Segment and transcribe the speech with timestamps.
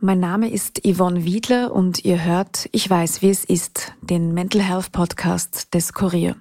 [0.00, 4.62] Mein Name ist Yvonne Wiedler und ihr hört Ich weiß, wie es ist, den Mental
[4.62, 6.36] Health Podcast des Kurier.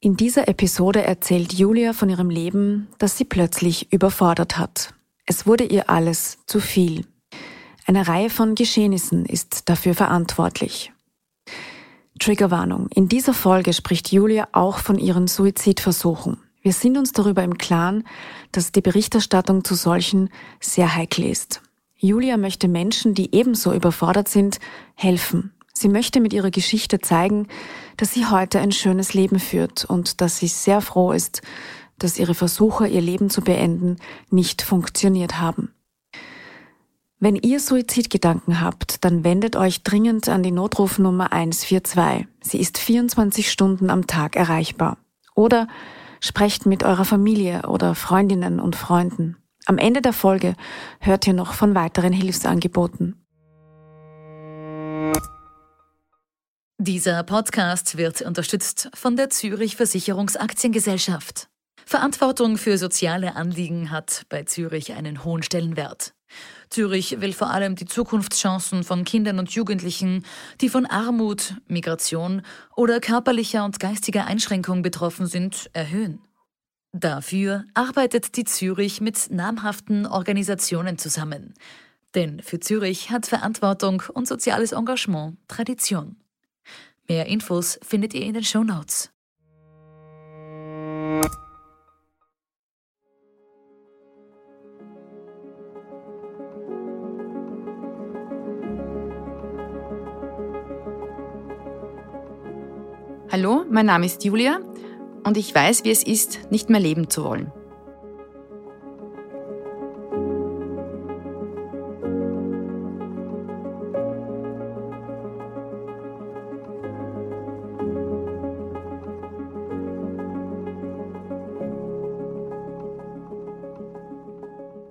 [0.00, 4.94] In dieser Episode erzählt Julia von ihrem Leben, das sie plötzlich überfordert hat.
[5.26, 7.06] Es wurde ihr alles zu viel.
[7.86, 10.92] Eine Reihe von Geschehnissen ist dafür verantwortlich.
[12.18, 12.88] Triggerwarnung.
[12.88, 16.38] In dieser Folge spricht Julia auch von ihren Suizidversuchen.
[16.62, 18.02] Wir sind uns darüber im Klaren,
[18.50, 21.62] dass die Berichterstattung zu solchen sehr heikel ist.
[22.02, 24.58] Julia möchte Menschen, die ebenso überfordert sind,
[24.94, 25.52] helfen.
[25.74, 27.46] Sie möchte mit ihrer Geschichte zeigen,
[27.98, 31.42] dass sie heute ein schönes Leben führt und dass sie sehr froh ist,
[31.98, 33.96] dass ihre Versuche, ihr Leben zu beenden,
[34.30, 35.74] nicht funktioniert haben.
[37.18, 42.26] Wenn ihr Suizidgedanken habt, dann wendet euch dringend an die Notrufnummer 142.
[42.40, 44.96] Sie ist 24 Stunden am Tag erreichbar.
[45.34, 45.68] Oder
[46.20, 49.36] sprecht mit eurer Familie oder Freundinnen und Freunden.
[49.70, 50.56] Am Ende der Folge
[50.98, 53.14] hört ihr noch von weiteren Hilfsangeboten.
[56.78, 61.46] Dieser Podcast wird unterstützt von der Zürich Versicherungsaktiengesellschaft.
[61.86, 66.14] Verantwortung für soziale Anliegen hat bei Zürich einen hohen Stellenwert.
[66.68, 70.24] Zürich will vor allem die Zukunftschancen von Kindern und Jugendlichen,
[70.60, 72.42] die von Armut, Migration
[72.74, 76.18] oder körperlicher und geistiger Einschränkung betroffen sind, erhöhen.
[76.92, 81.54] Dafür arbeitet die Zürich mit namhaften Organisationen zusammen.
[82.16, 86.16] Denn für Zürich hat Verantwortung und soziales Engagement Tradition.
[87.08, 89.10] Mehr Infos findet ihr in den Show Notes.
[103.30, 104.60] Hallo, mein Name ist Julia
[105.24, 107.52] und ich weiß, wie es ist, nicht mehr leben zu wollen.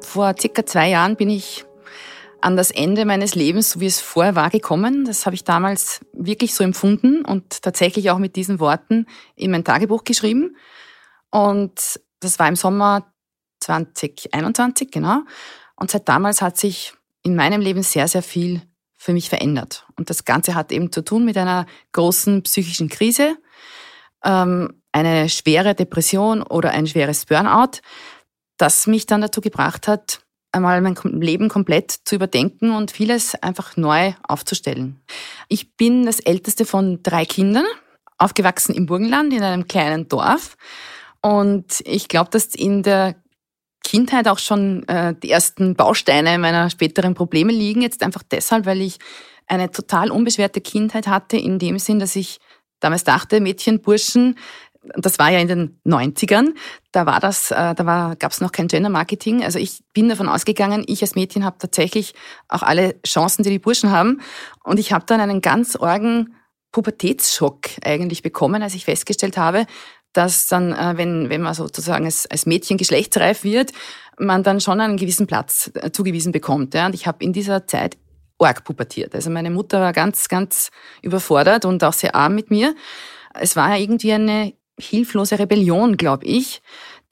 [0.01, 1.65] Vor circa zwei Jahren bin ich
[2.41, 5.05] an das Ende meines Lebens, so wie es vorher war, gekommen.
[5.05, 9.63] Das habe ich damals wirklich so empfunden und tatsächlich auch mit diesen Worten in mein
[9.63, 10.55] Tagebuch geschrieben.
[11.31, 13.11] Und das war im Sommer
[13.61, 15.21] 2021, genau.
[15.75, 16.93] Und seit damals hat sich
[17.23, 18.61] in meinem Leben sehr, sehr viel
[18.97, 19.85] für mich verändert.
[19.95, 23.37] Und das Ganze hat eben zu tun mit einer großen psychischen Krise,
[24.23, 27.79] ähm, eine schwere Depression oder ein schweres Burnout,
[28.57, 30.21] das mich dann dazu gebracht hat,
[30.51, 34.99] einmal mein Leben komplett zu überdenken und vieles einfach neu aufzustellen.
[35.47, 37.65] Ich bin das älteste von drei Kindern,
[38.17, 40.57] aufgewachsen im Burgenland in einem kleinen Dorf.
[41.21, 43.15] Und ich glaube, dass in der
[43.83, 47.81] Kindheit auch schon äh, die ersten Bausteine meiner späteren Probleme liegen.
[47.81, 48.99] Jetzt einfach deshalb, weil ich
[49.47, 52.39] eine total unbeschwerte Kindheit hatte, in dem Sinn, dass ich
[52.79, 54.37] damals dachte, Mädchen, Burschen,
[54.81, 56.53] das war ja in den 90ern,
[56.91, 59.43] da war das, äh, da war, gab es noch kein Gender Marketing.
[59.43, 62.13] Also ich bin davon ausgegangen, ich als Mädchen habe tatsächlich
[62.47, 64.21] auch alle Chancen, die die Burschen haben.
[64.63, 66.33] Und ich habe dann einen ganz orgen
[66.71, 69.65] Pubertätsschock eigentlich bekommen, als ich festgestellt habe,
[70.13, 73.71] dass dann, äh, wenn, wenn man sozusagen als, als Mädchen geschlechtsreif wird,
[74.17, 76.75] man dann schon einen gewissen Platz äh, zugewiesen bekommt.
[76.75, 77.97] Und ich habe in dieser Zeit
[78.37, 79.13] org pubertiert.
[79.13, 82.75] Also meine Mutter war ganz, ganz überfordert und auch sehr arm mit mir.
[83.33, 86.61] Es war ja irgendwie eine hilflose Rebellion, glaube ich,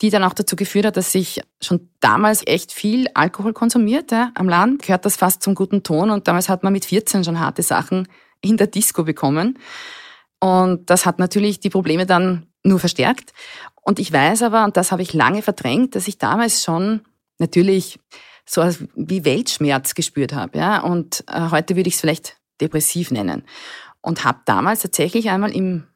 [0.02, 4.32] die dann auch dazu geführt hat, dass ich schon damals echt viel Alkohol konsumiert ja,
[4.36, 4.84] am Land.
[4.84, 8.08] Gehört das fast zum guten Ton und damals hat man mit 14 schon harte Sachen
[8.42, 9.58] in der Disco bekommen.
[10.40, 13.34] Und das hat natürlich die Probleme dann nur verstärkt.
[13.82, 17.02] Und ich weiß aber, und das habe ich lange verdrängt, dass ich damals schon
[17.40, 18.00] natürlich
[18.46, 18.62] so
[18.96, 20.60] wie Weltschmerz gespürt habe.
[20.60, 20.82] Ja?
[20.82, 23.44] Und äh, heute würde ich es vielleicht depressiv nennen.
[24.02, 25.88] Und habe damals tatsächlich einmal im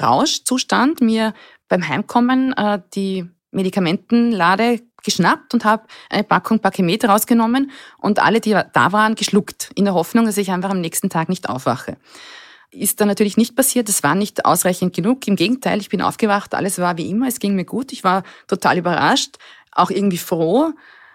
[0.00, 1.34] Rauschzustand mir
[1.68, 8.50] beim Heimkommen äh, die Medikamentenlade geschnappt und habe eine Packung Pakemet rausgenommen und alle, die
[8.50, 11.96] da waren, geschluckt, in der Hoffnung, dass ich einfach am nächsten Tag nicht aufwache.
[12.70, 15.26] Ist dann natürlich nicht passiert, es war nicht ausreichend genug.
[15.28, 18.24] Im Gegenteil, ich bin aufgewacht, alles war wie immer, es ging mir gut, ich war
[18.48, 19.36] total überrascht,
[19.70, 20.72] auch irgendwie froh,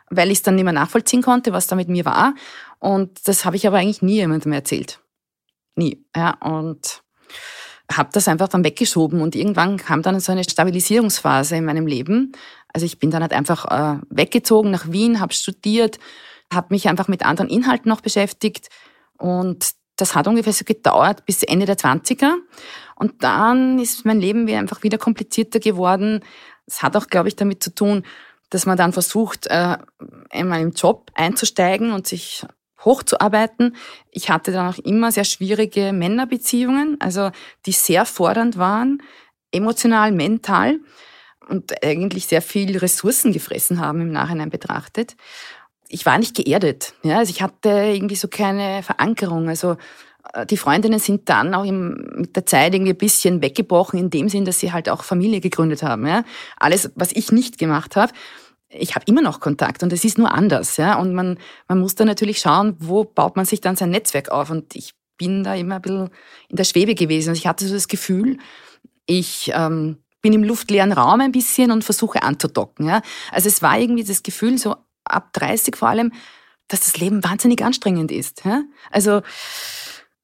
[0.10, 2.34] weil ich es dann nicht mehr nachvollziehen konnte, was da mit mir war.
[2.80, 5.02] Und das habe ich aber eigentlich nie jemandem erzählt.
[5.76, 6.04] Nie.
[6.16, 7.01] Ja, und
[7.92, 12.34] habe das einfach dann weggeschoben und irgendwann kam dann so eine Stabilisierungsphase in meinem Leben.
[12.74, 16.00] Also ich bin dann halt einfach äh, weggezogen nach Wien, habe studiert,
[16.54, 18.70] habe mich einfach mit anderen Inhalten noch beschäftigt
[19.18, 22.34] und das hat ungefähr so gedauert bis Ende der 20er.
[22.96, 26.22] Und dann ist mein Leben wieder einfach wieder komplizierter geworden.
[26.66, 28.04] Es hat auch, glaube ich, damit zu tun,
[28.50, 29.78] dass man dann versucht, äh,
[30.30, 32.46] einmal im Job einzusteigen und sich
[32.84, 33.76] hochzuarbeiten.
[34.12, 37.32] Ich hatte dann auch immer sehr schwierige Männerbeziehungen, also
[37.66, 39.02] die sehr fordernd waren,
[39.52, 40.80] emotional, mental
[41.50, 45.16] und eigentlich sehr viel Ressourcen gefressen haben im Nachhinein betrachtet.
[45.90, 49.76] Ich war nicht geerdet, ja, also ich hatte irgendwie so keine Verankerung, also
[50.34, 54.10] äh, die Freundinnen sind dann auch im, mit der Zeit irgendwie ein bisschen weggebrochen, in
[54.10, 56.08] dem Sinn, dass sie halt auch Familie gegründet haben.
[56.08, 56.24] Ja?
[56.58, 58.14] Alles, was ich nicht gemacht habe,
[58.74, 60.78] ich habe immer noch Kontakt und es ist nur anders.
[60.78, 60.98] Ja?
[61.00, 61.38] Und man,
[61.68, 64.50] man muss da natürlich schauen, wo baut man sich dann sein Netzwerk auf.
[64.50, 66.10] Und ich bin da immer ein bisschen
[66.50, 67.30] in der Schwebe gewesen.
[67.30, 68.38] Also ich hatte so das Gefühl,
[69.06, 72.88] ich ähm, bin im luftleeren Raum ein bisschen und versuche anzudocken.
[72.88, 73.02] Ja?
[73.32, 76.14] Also es war irgendwie das Gefühl, so ab 30 vor allem,
[76.68, 78.46] dass das Leben wahnsinnig anstrengend ist.
[78.46, 78.64] Ja?
[78.90, 79.22] Also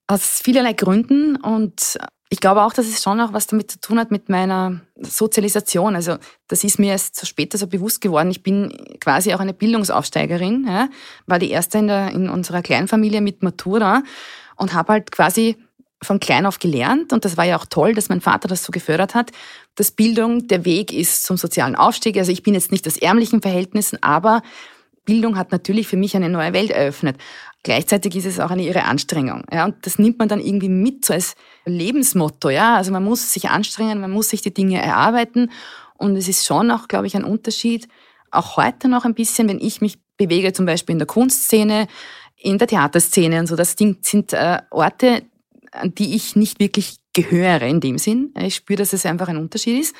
[0.07, 1.97] aus vielerlei Gründen und
[2.29, 5.95] ich glaube auch, dass es schon auch was damit zu tun hat mit meiner Sozialisation.
[5.95, 8.31] Also das ist mir erst so später so bewusst geworden.
[8.31, 10.89] Ich bin quasi auch eine Bildungsaufsteigerin, ja,
[11.25, 14.03] war die erste in, der, in unserer Kleinfamilie mit Matura
[14.57, 15.55] und habe halt quasi
[16.01, 18.71] von klein auf gelernt und das war ja auch toll, dass mein Vater das so
[18.71, 19.31] gefördert hat,
[19.75, 22.17] dass Bildung der Weg ist zum sozialen Aufstieg.
[22.17, 24.43] Also ich bin jetzt nicht aus ärmlichen Verhältnissen, aber
[25.05, 27.17] Bildung hat natürlich für mich eine neue Welt eröffnet.
[27.63, 29.43] Gleichzeitig ist es auch eine ihre Anstrengung.
[29.51, 32.49] Ja, und das nimmt man dann irgendwie mit so als Lebensmotto.
[32.49, 35.51] Ja, also man muss sich anstrengen, man muss sich die Dinge erarbeiten.
[35.97, 37.87] Und es ist schon auch, glaube ich, ein Unterschied,
[38.31, 41.87] auch heute noch ein bisschen, wenn ich mich bewege, zum Beispiel in der Kunstszene,
[42.35, 43.55] in der Theaterszene und so.
[43.55, 45.23] Das sind äh, Orte,
[45.71, 48.33] an die ich nicht wirklich gehöre in dem Sinn.
[48.39, 49.95] Ich spüre, dass es einfach ein Unterschied ist.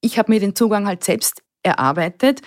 [0.00, 2.42] Ich habe mir den Zugang halt selbst erarbeitet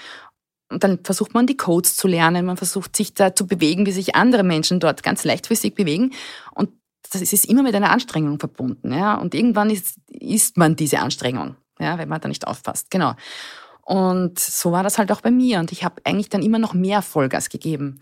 [0.72, 3.92] und dann versucht man die Codes zu lernen, man versucht sich da zu bewegen, wie
[3.92, 6.14] sich andere Menschen dort ganz leichtfüßig bewegen.
[6.54, 6.70] Und
[7.12, 8.94] das ist immer mit einer Anstrengung verbunden.
[8.94, 9.16] Ja?
[9.16, 12.90] Und irgendwann ist, ist man diese Anstrengung, ja, wenn man da nicht aufpasst.
[12.90, 13.14] Genau.
[13.82, 15.60] Und so war das halt auch bei mir.
[15.60, 18.00] Und ich habe eigentlich dann immer noch mehr Vollgas gegeben.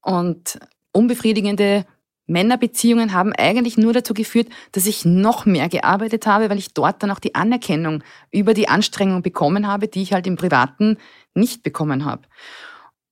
[0.00, 0.60] Und
[0.92, 1.84] unbefriedigende
[2.26, 7.02] Männerbeziehungen haben eigentlich nur dazu geführt, dass ich noch mehr gearbeitet habe, weil ich dort
[7.02, 10.96] dann auch die Anerkennung über die Anstrengung bekommen habe, die ich halt im Privaten
[11.34, 12.22] nicht bekommen habe.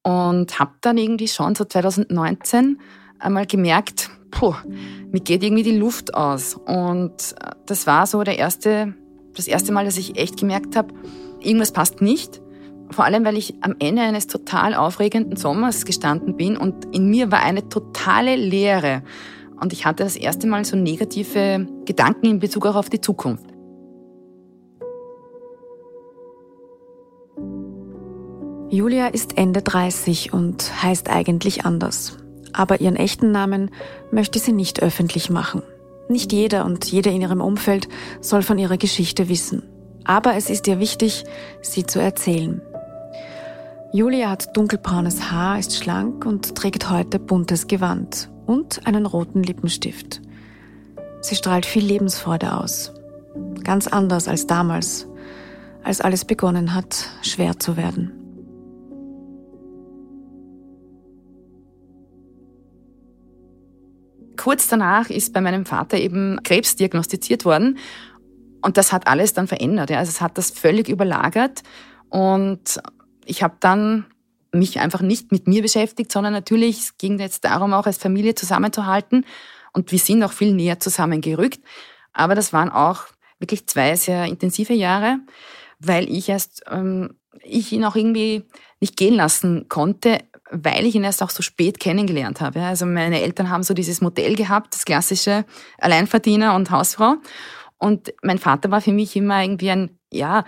[0.02, 2.80] Und habe dann irgendwie schon so 2019
[3.18, 4.54] einmal gemerkt, puh,
[5.10, 6.54] mir geht irgendwie die Luft aus.
[6.54, 7.34] Und
[7.66, 8.94] das war so der erste,
[9.36, 10.92] das erste Mal, dass ich echt gemerkt habe,
[11.40, 12.40] irgendwas passt nicht.
[12.90, 17.30] Vor allem, weil ich am Ende eines total aufregenden Sommers gestanden bin und in mir
[17.30, 19.02] war eine totale Leere.
[19.60, 23.51] Und ich hatte das erste Mal so negative Gedanken in Bezug auch auf die Zukunft.
[28.72, 32.16] Julia ist Ende 30 und heißt eigentlich anders.
[32.54, 33.70] Aber ihren echten Namen
[34.10, 35.60] möchte sie nicht öffentlich machen.
[36.08, 37.86] Nicht jeder und jede in ihrem Umfeld
[38.22, 39.62] soll von ihrer Geschichte wissen.
[40.04, 41.24] Aber es ist ihr wichtig,
[41.60, 42.62] sie zu erzählen.
[43.92, 50.22] Julia hat dunkelbraunes Haar, ist schlank und trägt heute buntes Gewand und einen roten Lippenstift.
[51.20, 52.94] Sie strahlt viel Lebensfreude aus.
[53.64, 55.06] Ganz anders als damals,
[55.84, 58.21] als alles begonnen hat, schwer zu werden.
[64.42, 67.78] Kurz danach ist bei meinem Vater eben Krebs diagnostiziert worden
[68.60, 69.92] und das hat alles dann verändert.
[69.92, 71.62] Also es hat das völlig überlagert
[72.08, 72.80] und
[73.24, 74.06] ich habe dann
[74.52, 78.34] mich einfach nicht mit mir beschäftigt, sondern natürlich es ging jetzt darum, auch als Familie
[78.34, 79.26] zusammenzuhalten.
[79.72, 81.60] Und wir sind auch viel näher zusammengerückt.
[82.12, 83.04] Aber das waren auch
[83.38, 85.20] wirklich zwei sehr intensive Jahre,
[85.78, 88.42] weil ich erst, ähm, ich ihn auch irgendwie
[88.80, 90.18] nicht gehen lassen konnte,
[90.52, 92.60] weil ich ihn erst auch so spät kennengelernt habe.
[92.60, 95.44] Also meine Eltern haben so dieses Modell gehabt, das klassische
[95.78, 97.16] Alleinverdiener und Hausfrau.
[97.78, 100.44] Und mein Vater war für mich immer irgendwie ein, ja,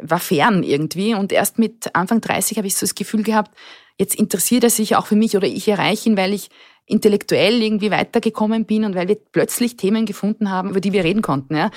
[0.00, 1.14] war fern irgendwie.
[1.14, 3.56] Und erst mit Anfang 30 habe ich so das Gefühl gehabt,
[3.98, 6.50] jetzt interessiert er sich auch für mich oder ich erreiche ihn, weil ich
[6.84, 11.22] intellektuell irgendwie weitergekommen bin und weil wir plötzlich Themen gefunden haben, über die wir reden
[11.22, 11.56] konnten.
[11.56, 11.70] Ja.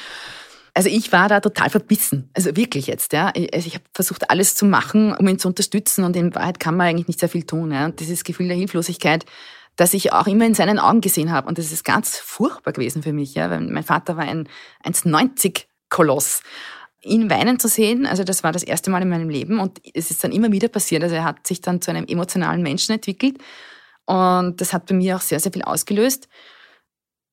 [0.74, 3.14] Also ich war da total verbissen, also wirklich jetzt.
[3.14, 3.28] Ja.
[3.28, 6.78] Also ich habe versucht, alles zu machen, um ihn zu unterstützen und in Wahrheit kann
[6.78, 7.72] man eigentlich nicht sehr viel tun.
[7.72, 7.86] Ja.
[7.86, 9.26] Und dieses Gefühl der Hilflosigkeit,
[9.76, 11.48] das ich auch immer in seinen Augen gesehen habe.
[11.48, 14.48] Und das ist ganz furchtbar gewesen für mich, ja, weil mein Vater war ein
[14.84, 16.42] 1,90 Koloss
[17.02, 20.12] ihn weinen zu sehen, also das war das erste Mal in meinem Leben und es
[20.12, 21.04] ist dann immer wieder passiert.
[21.04, 23.38] Also er hat sich dann zu einem emotionalen Menschen entwickelt
[24.06, 26.28] und das hat bei mir auch sehr, sehr viel ausgelöst.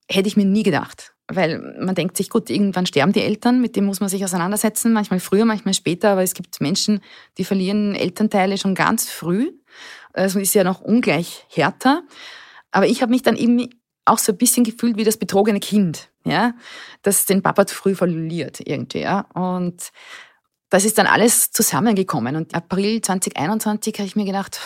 [0.08, 1.15] Hätte ich mir nie gedacht.
[1.28, 4.92] Weil man denkt sich, gut, irgendwann sterben die Eltern, mit dem muss man sich auseinandersetzen,
[4.92, 7.00] manchmal früher, manchmal später, aber es gibt Menschen,
[7.36, 9.52] die verlieren Elternteile schon ganz früh.
[10.12, 12.02] Also ist ja noch ungleich härter.
[12.70, 13.68] Aber ich habe mich dann eben
[14.04, 16.54] auch so ein bisschen gefühlt wie das betrogene Kind ja,
[17.02, 19.20] das den Papa zu früh verliert irgendwie, ja.
[19.34, 19.90] Und
[20.68, 22.36] das ist dann alles zusammengekommen.
[22.36, 24.60] Und April 2021 habe ich mir gedacht,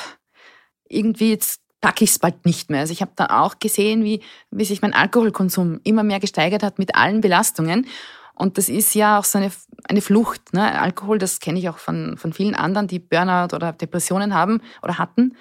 [0.88, 2.80] irgendwie jetzt packe ich es bald nicht mehr.
[2.80, 6.78] Also ich habe dann auch gesehen, wie, wie sich mein Alkoholkonsum immer mehr gesteigert hat
[6.78, 7.86] mit allen Belastungen.
[8.34, 9.50] Und das ist ja auch so eine,
[9.88, 10.54] eine Flucht.
[10.54, 10.80] Ne?
[10.80, 14.98] Alkohol, das kenne ich auch von, von vielen anderen, die Burnout oder Depressionen haben oder
[14.98, 15.36] hatten.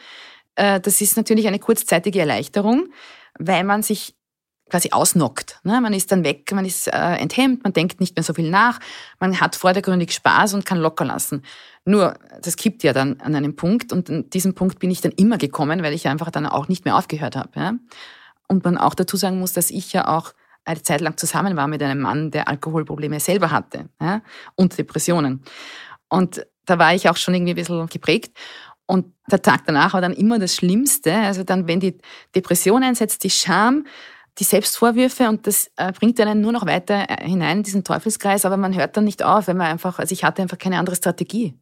[0.55, 2.89] Äh, das ist natürlich eine kurzzeitige Erleichterung,
[3.37, 4.15] weil man sich
[4.69, 5.59] quasi ausnockt.
[5.63, 5.79] Ne?
[5.81, 8.79] Man ist dann weg, man ist äh, enthemmt, man denkt nicht mehr so viel nach,
[9.19, 11.43] man hat vordergründig Spaß und kann locker lassen.
[11.85, 15.11] Nur, das kippt ja dann an einem Punkt und an diesem Punkt bin ich dann
[15.13, 17.79] immer gekommen, weil ich einfach dann auch nicht mehr aufgehört habe.
[18.47, 20.33] Und man auch dazu sagen muss, dass ich ja auch
[20.65, 23.89] eine Zeit lang zusammen war mit einem Mann, der Alkoholprobleme selber hatte
[24.55, 25.43] und Depressionen.
[26.09, 28.37] Und da war ich auch schon irgendwie ein bisschen geprägt.
[28.85, 31.13] Und der Tag danach war dann immer das Schlimmste.
[31.13, 31.97] Also dann, wenn die
[32.33, 33.85] Depression einsetzt, die Scham,
[34.39, 38.45] die Selbstvorwürfe und das äh, bringt einen nur noch weiter äh, hinein in diesen Teufelskreis,
[38.45, 40.95] aber man hört dann nicht auf, wenn man einfach, also ich hatte einfach keine andere
[40.95, 41.53] Strategie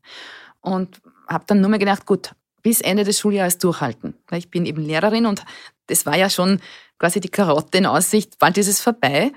[0.61, 2.31] und habe dann nur mehr gedacht, gut,
[2.61, 5.43] bis Ende des Schuljahres durchhalten, weil ich bin eben Lehrerin und
[5.87, 6.59] das war ja schon
[6.99, 9.31] quasi die Karotte in Aussicht, bald ist es vorbei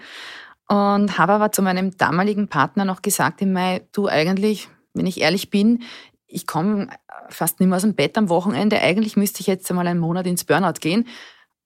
[0.68, 5.20] und habe aber zu meinem damaligen Partner noch gesagt im Mai, du eigentlich, wenn ich
[5.20, 5.82] ehrlich bin,
[6.26, 6.88] ich komme
[7.28, 10.26] fast nicht mehr aus dem Bett am Wochenende, eigentlich müsste ich jetzt einmal einen Monat
[10.26, 11.06] ins Burnout gehen,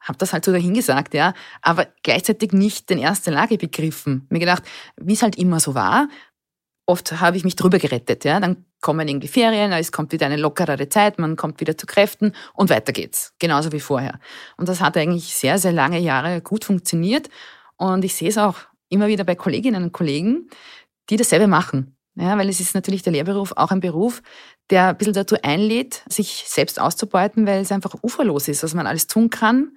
[0.05, 4.27] habe das halt so dahingesagt, ja, aber gleichzeitig nicht den ersten Lage begriffen.
[4.31, 4.63] Mir gedacht,
[4.97, 6.09] wie es halt immer so war,
[6.87, 10.37] oft habe ich mich drüber gerettet, ja, dann kommen irgendwie Ferien, es kommt wieder eine
[10.37, 14.21] lockerere Zeit, man kommt wieder zu Kräften und weiter geht's, genauso wie vorher.
[14.59, 17.31] Und das hat eigentlich sehr, sehr lange Jahre gut funktioniert
[17.77, 18.57] und ich sehe es auch
[18.91, 20.49] immer wieder bei Kolleginnen und Kollegen,
[21.09, 21.97] die dasselbe machen.
[22.17, 24.23] Ja, weil es ist natürlich der Lehrberuf auch ein Beruf,
[24.71, 28.87] der ein bisschen dazu einlädt, sich selbst auszubeuten, weil es einfach uferlos ist, was man
[28.87, 29.77] alles tun kann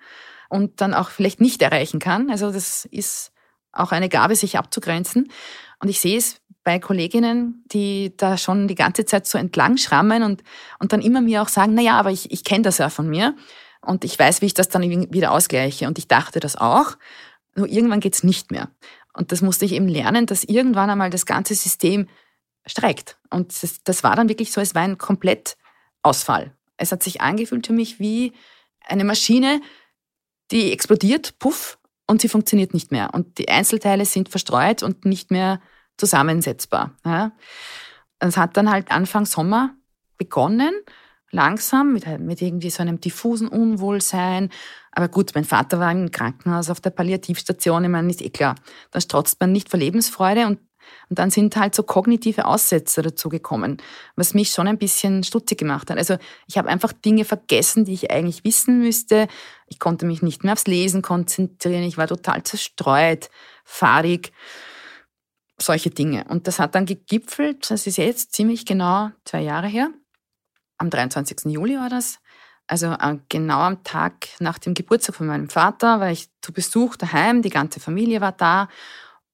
[0.50, 2.29] und dann auch vielleicht nicht erreichen kann.
[2.29, 3.32] Also das ist
[3.72, 5.32] auch eine Gabe, sich abzugrenzen.
[5.79, 10.24] Und ich sehe es bei Kolleginnen, die da schon die ganze Zeit so entlang schrammen
[10.24, 10.44] und,
[10.79, 13.10] und dann immer mir auch sagen, na ja, aber ich, ich kenne das ja von
[13.10, 13.36] mir
[13.82, 15.88] und ich weiß, wie ich das dann wieder ausgleiche.
[15.88, 16.98] Und ich dachte das auch,
[17.56, 18.70] nur irgendwann geht's nicht mehr.
[19.13, 22.08] Und das musste ich eben lernen, dass irgendwann einmal das ganze System
[22.67, 23.17] streikt.
[23.29, 26.55] Und das, das war dann wirklich so, es war ein Komplettausfall.
[26.77, 28.33] Es hat sich angefühlt für mich wie
[28.86, 29.62] eine Maschine,
[30.51, 33.13] die explodiert, puff, und sie funktioniert nicht mehr.
[33.13, 35.59] Und die Einzelteile sind verstreut und nicht mehr
[35.97, 36.95] zusammensetzbar.
[37.05, 37.33] Ja.
[38.19, 39.75] Es hat dann halt Anfang Sommer
[40.17, 40.74] begonnen,
[41.31, 44.50] langsam, mit, mit irgendwie so einem diffusen Unwohlsein.
[44.91, 48.55] Aber gut, mein Vater war im Krankenhaus auf der Palliativstation, ich meine, ist eh klar.
[48.91, 50.59] Da strotzt man nicht vor Lebensfreude und
[51.10, 53.77] und dann sind halt so kognitive Aussätze dazugekommen,
[54.15, 55.98] was mich schon ein bisschen stutzig gemacht hat.
[55.98, 56.17] Also
[56.48, 59.27] ich habe einfach Dinge vergessen, die ich eigentlich wissen müsste.
[59.67, 61.84] Ich konnte mich nicht mehr aufs Lesen konzentrieren.
[61.84, 63.29] Ich war total zerstreut,
[63.63, 64.32] fahrig,
[65.60, 66.25] solche Dinge.
[66.29, 69.89] Und das hat dann gegipfelt, das ist jetzt ziemlich genau zwei Jahre her.
[70.77, 71.46] Am 23.
[71.46, 72.20] Juli war das.
[72.67, 76.98] Also äh, genau am Tag nach dem Geburtstag von meinem Vater war ich zu Besuch
[76.98, 78.67] daheim, die ganze Familie war da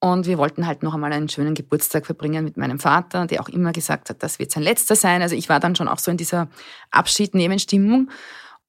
[0.04, 3.48] und wir wollten halt noch einmal einen schönen Geburtstag verbringen mit meinem Vater, der auch
[3.48, 5.22] immer gesagt hat, das wird sein letzter sein.
[5.22, 6.50] Also ich war dann schon auch so in dieser
[6.92, 8.10] Abschiednehmen-Stimmung.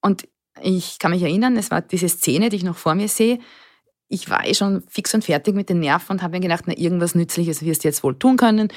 [0.01, 0.29] Und
[0.63, 3.41] ich kann mich erinnern, es war diese Szene, die ich noch vor mir sehe.
[4.07, 6.79] Ich war eh schon fix und fertig mit den Nerven und habe mir gedacht, na,
[6.79, 8.69] irgendwas Nützliches wirst du jetzt wohl tun können.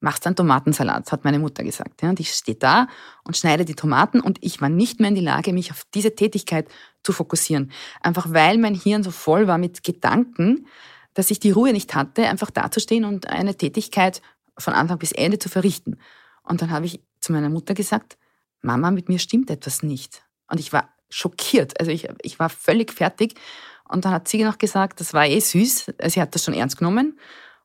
[0.00, 2.02] Machst einen Tomatensalat, hat meine Mutter gesagt.
[2.02, 2.88] Und ich stehe da
[3.24, 6.14] und schneide die Tomaten und ich war nicht mehr in die Lage, mich auf diese
[6.14, 6.66] Tätigkeit
[7.02, 7.72] zu fokussieren.
[8.00, 10.66] Einfach weil mein Hirn so voll war mit Gedanken,
[11.16, 14.20] dass ich die Ruhe nicht hatte, einfach dazustehen und eine Tätigkeit
[14.58, 15.96] von Anfang bis Ende zu verrichten.
[16.42, 18.18] Und dann habe ich zu meiner Mutter gesagt,
[18.60, 20.24] Mama, mit mir stimmt etwas nicht.
[20.50, 21.80] Und ich war schockiert.
[21.80, 23.34] Also ich, ich war völlig fertig.
[23.88, 25.92] Und dann hat sie noch gesagt, das war eh süß.
[26.06, 27.18] Sie hat das schon ernst genommen.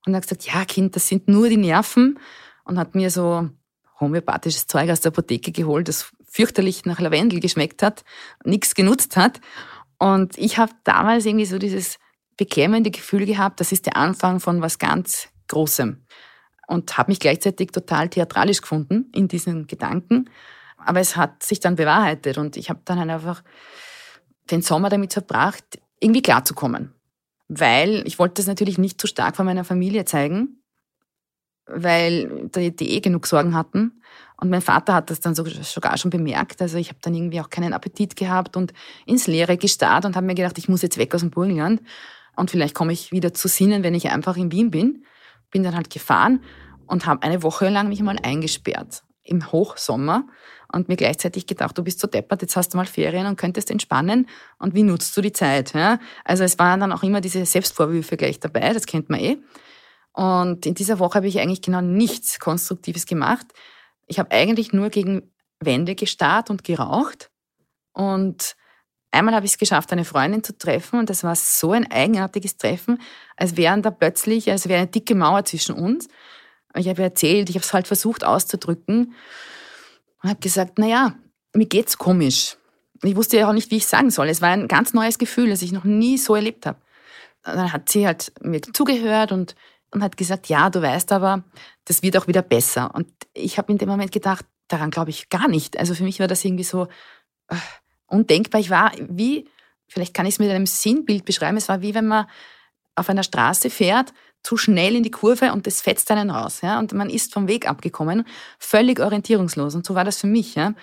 [0.05, 2.19] Und hat gesagt, ja, Kind, das sind nur die Nerven.
[2.63, 3.49] Und hat mir so
[3.99, 8.05] homöopathisches Zeug aus der Apotheke geholt, das fürchterlich nach Lavendel geschmeckt hat,
[8.45, 9.41] nichts genutzt hat.
[9.97, 11.99] Und ich habe damals irgendwie so dieses
[12.41, 16.03] beklemmende Gefühl gehabt, das ist der Anfang von was ganz Großem.
[16.65, 20.27] Und habe mich gleichzeitig total theatralisch gefunden in diesen Gedanken.
[20.77, 23.43] Aber es hat sich dann bewahrheitet und ich habe dann einfach
[24.49, 25.63] den Sommer damit verbracht,
[25.99, 26.95] irgendwie klarzukommen.
[27.47, 30.63] Weil ich wollte das natürlich nicht zu stark von meiner Familie zeigen,
[31.67, 34.01] weil die, die eh genug Sorgen hatten.
[34.37, 36.59] Und mein Vater hat das dann sogar schon bemerkt.
[36.59, 38.73] Also ich habe dann irgendwie auch keinen Appetit gehabt und
[39.05, 41.81] ins Leere gestarrt und habe mir gedacht, ich muss jetzt weg aus dem Burgenland
[42.41, 45.05] und vielleicht komme ich wieder zu Sinnen, wenn ich einfach in Wien bin.
[45.51, 46.43] Bin dann halt gefahren
[46.87, 50.25] und habe eine Woche lang mich mal eingesperrt im Hochsommer
[50.73, 53.69] und mir gleichzeitig gedacht, du bist so deppert, jetzt hast du mal Ferien und könntest
[53.69, 55.75] entspannen und wie nutzt du die Zeit?
[55.75, 55.99] Ja?
[56.25, 59.37] Also es waren dann auch immer diese Selbstvorwürfe gleich dabei, das kennt man eh.
[60.11, 63.45] Und in dieser Woche habe ich eigentlich genau nichts Konstruktives gemacht.
[64.07, 67.29] Ich habe eigentlich nur gegen Wände gestarrt und geraucht
[67.93, 68.55] und
[69.11, 72.57] Einmal habe ich es geschafft, eine Freundin zu treffen und das war so ein eigenartiges
[72.57, 72.97] Treffen,
[73.35, 76.07] als wären da plötzlich, als wäre eine dicke Mauer zwischen uns.
[76.75, 79.13] Ich habe erzählt, ich habe es halt versucht auszudrücken
[80.23, 81.15] und habe gesagt, na ja,
[81.53, 82.55] mir geht's komisch.
[83.03, 84.29] Ich wusste ja auch nicht, wie ich sagen soll.
[84.29, 86.79] Es war ein ganz neues Gefühl, das ich noch nie so erlebt habe.
[87.43, 89.55] Dann hat sie halt mir zugehört und,
[89.89, 91.43] und hat gesagt, ja, du weißt aber,
[91.85, 92.93] das wird auch wieder besser.
[92.93, 95.77] Und ich habe in dem Moment gedacht, daran glaube ich gar nicht.
[95.77, 96.87] Also für mich war das irgendwie so
[97.49, 97.55] äh,
[98.11, 98.61] undenkbar.
[98.61, 99.47] Ich war wie,
[99.87, 102.27] vielleicht kann ich es mit einem Sinnbild beschreiben, es war wie wenn man
[102.95, 104.13] auf einer Straße fährt,
[104.43, 106.61] zu schnell in die Kurve und das fetzt einen raus.
[106.61, 106.79] Ja?
[106.79, 108.25] Und man ist vom Weg abgekommen,
[108.57, 109.75] völlig orientierungslos.
[109.75, 110.55] Und so war das für mich.
[110.55, 110.73] Ja?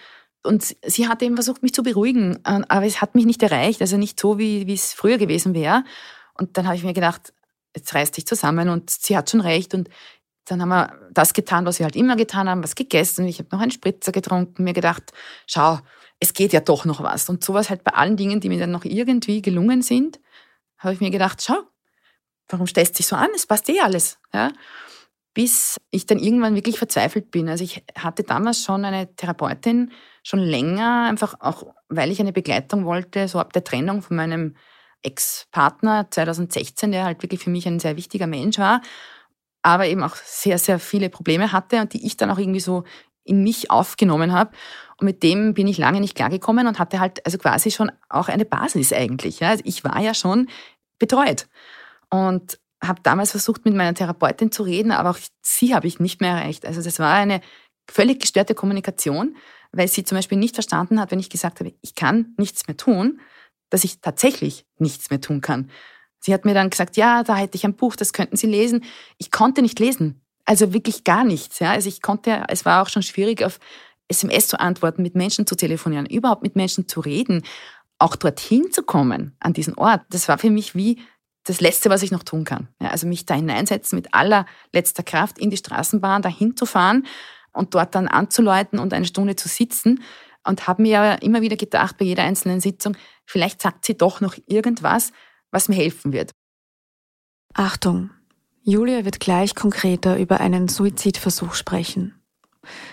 [0.42, 3.96] Und sie hat eben versucht, mich zu beruhigen, aber es hat mich nicht erreicht, also
[3.96, 5.84] nicht so, wie, wie es früher gewesen wäre.
[6.34, 7.32] Und dann habe ich mir gedacht,
[7.74, 9.74] jetzt reißt dich zusammen und sie hat schon recht.
[9.74, 9.88] Und
[10.44, 13.26] dann haben wir das getan, was wir halt immer getan haben, was gegessen.
[13.26, 15.12] Ich habe noch einen Spritzer getrunken, mir gedacht,
[15.46, 15.80] schau,
[16.20, 17.28] es geht ja doch noch was.
[17.28, 20.20] Und sowas halt bei allen Dingen, die mir dann noch irgendwie gelungen sind,
[20.78, 21.58] habe ich mir gedacht, schau,
[22.48, 23.28] warum stellst du dich so an?
[23.34, 24.18] Es passt eh alles.
[24.32, 24.52] Ja?
[25.34, 27.48] Bis ich dann irgendwann wirklich verzweifelt bin.
[27.48, 32.84] Also ich hatte damals schon eine Therapeutin, schon länger, einfach auch, weil ich eine Begleitung
[32.84, 34.56] wollte, so ab der Trennung von meinem
[35.02, 38.82] Ex-Partner 2016, der halt wirklich für mich ein sehr wichtiger Mensch war,
[39.62, 42.84] aber eben auch sehr, sehr viele Probleme hatte und die ich dann auch irgendwie so
[43.28, 44.52] in mich aufgenommen habe.
[44.98, 48.28] Und mit dem bin ich lange nicht klargekommen und hatte halt also quasi schon auch
[48.28, 49.40] eine Basis eigentlich.
[49.40, 49.50] Ja.
[49.50, 50.48] Also ich war ja schon
[50.98, 51.46] betreut
[52.10, 56.20] und habe damals versucht, mit meiner Therapeutin zu reden, aber auch sie habe ich nicht
[56.20, 56.64] mehr erreicht.
[56.64, 57.40] Also das war eine
[57.90, 59.36] völlig gestörte Kommunikation,
[59.72, 62.76] weil sie zum Beispiel nicht verstanden hat, wenn ich gesagt habe, ich kann nichts mehr
[62.76, 63.20] tun,
[63.70, 65.70] dass ich tatsächlich nichts mehr tun kann.
[66.20, 68.84] Sie hat mir dann gesagt, ja, da hätte ich ein Buch, das könnten Sie lesen.
[69.18, 70.20] Ich konnte nicht lesen.
[70.48, 71.58] Also wirklich gar nichts.
[71.58, 71.72] Ja.
[71.72, 73.60] Also ich konnte, es war auch schon schwierig, auf
[74.08, 77.42] SMS zu antworten, mit Menschen zu telefonieren, überhaupt mit Menschen zu reden,
[77.98, 80.00] auch dorthin zu kommen, an diesen Ort.
[80.08, 81.02] Das war für mich wie
[81.44, 82.68] das Letzte, was ich noch tun kann.
[82.80, 87.06] Ja, also mich da hineinsetzen mit aller letzter Kraft in die Straßenbahn, dahin zu fahren
[87.52, 90.02] und dort dann anzuläuten und eine Stunde zu sitzen
[90.46, 92.96] und habe mir ja immer wieder gedacht bei jeder einzelnen Sitzung,
[93.26, 95.12] vielleicht sagt sie doch noch irgendwas,
[95.50, 96.30] was mir helfen wird.
[97.52, 98.10] Achtung,
[98.68, 102.22] Julia wird gleich konkreter über einen Suizidversuch sprechen.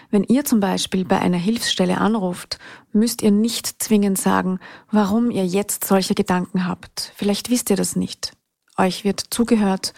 [0.10, 2.60] Wenn ihr zum Beispiel bei einer Hilfsstelle anruft,
[2.94, 4.60] müsst ihr nicht zwingend sagen,
[4.90, 7.12] warum ihr jetzt solche Gedanken habt.
[7.18, 8.32] Vielleicht wisst ihr das nicht.
[8.78, 9.94] Euch wird zugehört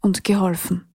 [0.00, 0.92] und geholfen.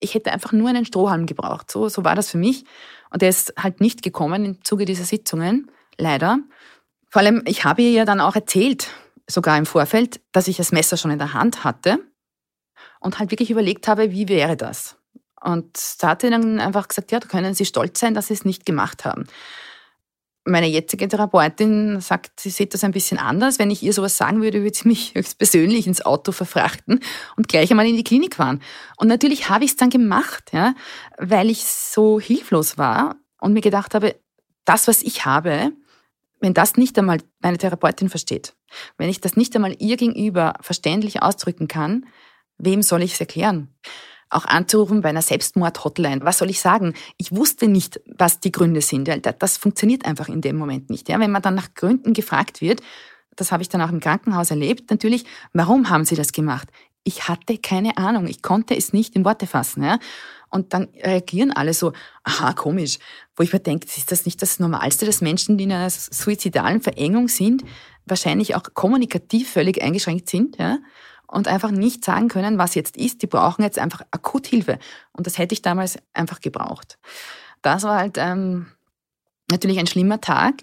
[0.00, 1.70] Ich hätte einfach nur einen Strohhalm gebraucht.
[1.70, 2.64] So, so war das für mich.
[3.10, 6.40] Und der ist halt nicht gekommen im Zuge dieser Sitzungen, leider.
[7.10, 8.88] Vor allem, ich habe ihr ja dann auch erzählt,
[9.28, 12.00] sogar im Vorfeld, dass ich das Messer schon in der Hand hatte
[13.00, 14.96] und halt wirklich überlegt habe, wie wäre das?
[15.40, 18.34] Und da hat sie dann einfach gesagt, ja, da können Sie stolz sein, dass Sie
[18.34, 19.26] es nicht gemacht haben.
[20.44, 23.58] Meine jetzige Therapeutin sagt, sie sieht das ein bisschen anders.
[23.58, 27.00] Wenn ich ihr sowas sagen würde, würde sie mich höchstpersönlich ins Auto verfrachten
[27.36, 28.62] und gleich einmal in die Klinik fahren.
[28.96, 30.74] Und natürlich habe ich es dann gemacht, ja,
[31.18, 34.16] weil ich so hilflos war und mir gedacht habe,
[34.64, 35.72] das, was ich habe,
[36.40, 38.54] wenn das nicht einmal meine Therapeutin versteht,
[38.96, 42.06] wenn ich das nicht einmal ihr gegenüber verständlich ausdrücken kann,
[42.58, 43.68] wem soll ich es erklären?
[44.30, 46.20] Auch anzurufen bei einer Selbstmord-Hotline.
[46.22, 46.92] Was soll ich sagen?
[47.16, 49.08] Ich wusste nicht, was die Gründe sind.
[49.38, 51.08] Das funktioniert einfach in dem Moment nicht.
[51.08, 52.82] Ja, wenn man dann nach Gründen gefragt wird,
[53.36, 56.68] das habe ich dann auch im Krankenhaus erlebt, natürlich, warum haben Sie das gemacht?
[57.04, 58.26] Ich hatte keine Ahnung.
[58.26, 59.82] Ich konnte es nicht in Worte fassen.
[59.82, 59.98] Ja?
[60.50, 61.92] Und dann reagieren alle so,
[62.24, 62.98] aha, komisch.
[63.34, 66.82] Wo ich mir denke, ist das nicht das Normalste, dass Menschen, die in einer suizidalen
[66.82, 67.64] Verengung sind,
[68.04, 70.80] wahrscheinlich auch kommunikativ völlig eingeschränkt sind, ja?
[71.30, 73.22] Und einfach nicht sagen können, was jetzt ist.
[73.22, 74.78] Die brauchen jetzt einfach Akuthilfe.
[75.12, 76.98] Und das hätte ich damals einfach gebraucht.
[77.60, 78.66] Das war halt ähm,
[79.50, 80.54] natürlich ein schlimmer Tag.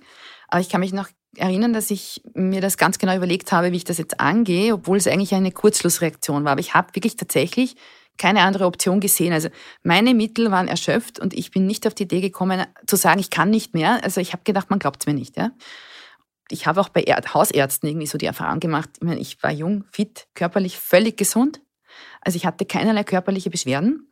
[0.47, 3.77] Aber ich kann mich noch erinnern, dass ich mir das ganz genau überlegt habe, wie
[3.77, 6.53] ich das jetzt angehe, obwohl es eigentlich eine Kurzschlussreaktion war.
[6.53, 7.75] Aber ich habe wirklich tatsächlich
[8.17, 9.33] keine andere Option gesehen.
[9.33, 9.49] Also
[9.83, 13.29] meine Mittel waren erschöpft und ich bin nicht auf die Idee gekommen zu sagen, ich
[13.29, 14.03] kann nicht mehr.
[14.03, 15.37] Also ich habe gedacht, man glaubt mir nicht.
[15.37, 15.51] Ja?
[16.49, 18.89] Ich habe auch bei Hausärzten irgendwie so die Erfahrung gemacht.
[18.97, 21.61] Ich meine, ich war jung, fit, körperlich völlig gesund.
[22.21, 24.11] Also ich hatte keinerlei körperliche Beschwerden,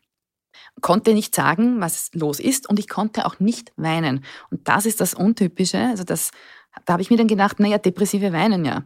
[0.82, 4.24] konnte nicht sagen, was los ist und ich konnte auch nicht weinen.
[4.50, 5.80] Und das ist das Untypische.
[5.80, 6.32] Also das,
[6.86, 8.84] da habe ich mir dann gedacht, naja, depressive weinen ja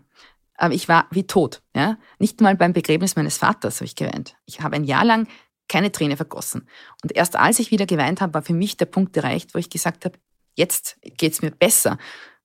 [0.58, 1.62] aber ich war wie tot.
[1.76, 1.98] Ja?
[2.20, 4.36] Nicht mal beim Begräbnis meines Vaters habe ich geweint.
[4.46, 5.28] Ich habe ein Jahr lang
[5.70, 6.68] keine Träne vergossen.
[7.04, 9.70] Und erst als ich wieder geweint habe, war für mich der Punkt erreicht, wo ich
[9.70, 10.18] gesagt habe,
[10.56, 11.98] jetzt geht's mir besser,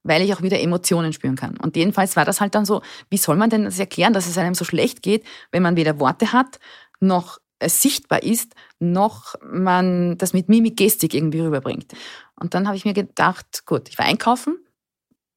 [0.03, 1.57] weil ich auch wieder Emotionen spüren kann.
[1.57, 4.39] Und jedenfalls war das halt dann so, wie soll man denn das erklären, dass es
[4.39, 6.59] einem so schlecht geht, wenn man weder Worte hat,
[7.01, 11.93] noch es sichtbar ist, noch man das mit Mimik, Gestik irgendwie rüberbringt.
[12.35, 14.57] Und dann habe ich mir gedacht, gut, ich war einkaufen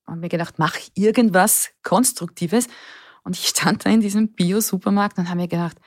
[0.08, 2.68] habe mir gedacht, mach irgendwas Konstruktives.
[3.24, 5.78] Und ich stand da in diesem Bio-Supermarkt und habe mir gedacht,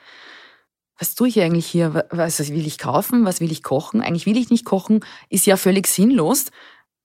[0.97, 2.05] was tue ich eigentlich hier?
[2.11, 3.23] Was will ich kaufen?
[3.23, 4.01] Was will ich kochen?
[4.01, 6.47] Eigentlich will ich nicht kochen, ist ja völlig sinnlos.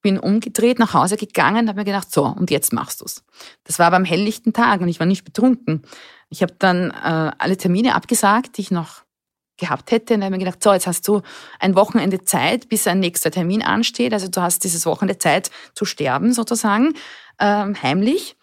[0.04, 3.24] Bin umgedreht, nach Hause gegangen, habe mir gedacht, so, und jetzt machst du's.
[3.64, 5.80] Das war aber am helllichten Tag und ich war nicht betrunken.
[6.28, 9.04] Ich habe dann äh, alle Termine abgesagt, die ich noch
[9.56, 10.12] gehabt hätte.
[10.12, 11.22] Und dann habe ich mir gedacht, so, jetzt hast du
[11.58, 14.12] ein Wochenende Zeit, bis ein nächster Termin ansteht.
[14.12, 16.92] Also du hast dieses Wochenende Zeit zu sterben sozusagen,
[17.38, 18.36] ähm, heimlich.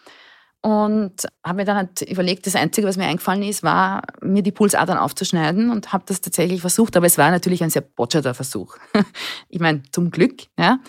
[0.63, 4.51] Und habe mir dann halt überlegt, das Einzige, was mir eingefallen ist, war, mir die
[4.51, 6.97] Pulsadern aufzuschneiden und habe das tatsächlich versucht.
[6.97, 8.77] Aber es war natürlich ein sehr botscherter Versuch.
[9.49, 10.43] ich meine, zum Glück.
[10.57, 10.79] Ja.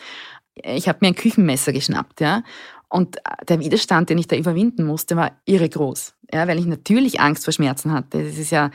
[0.54, 2.20] Ich habe mir ein Küchenmesser geschnappt.
[2.20, 2.42] ja.
[2.88, 3.16] Und
[3.48, 6.14] der Widerstand, den ich da überwinden musste, war irre groß.
[6.30, 8.22] Ja, weil ich natürlich Angst vor Schmerzen hatte.
[8.22, 8.70] Das ist ja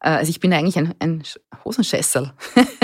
[0.00, 1.22] äh, also ich bin eigentlich ein, ein
[1.64, 2.32] Hosenscheißerl.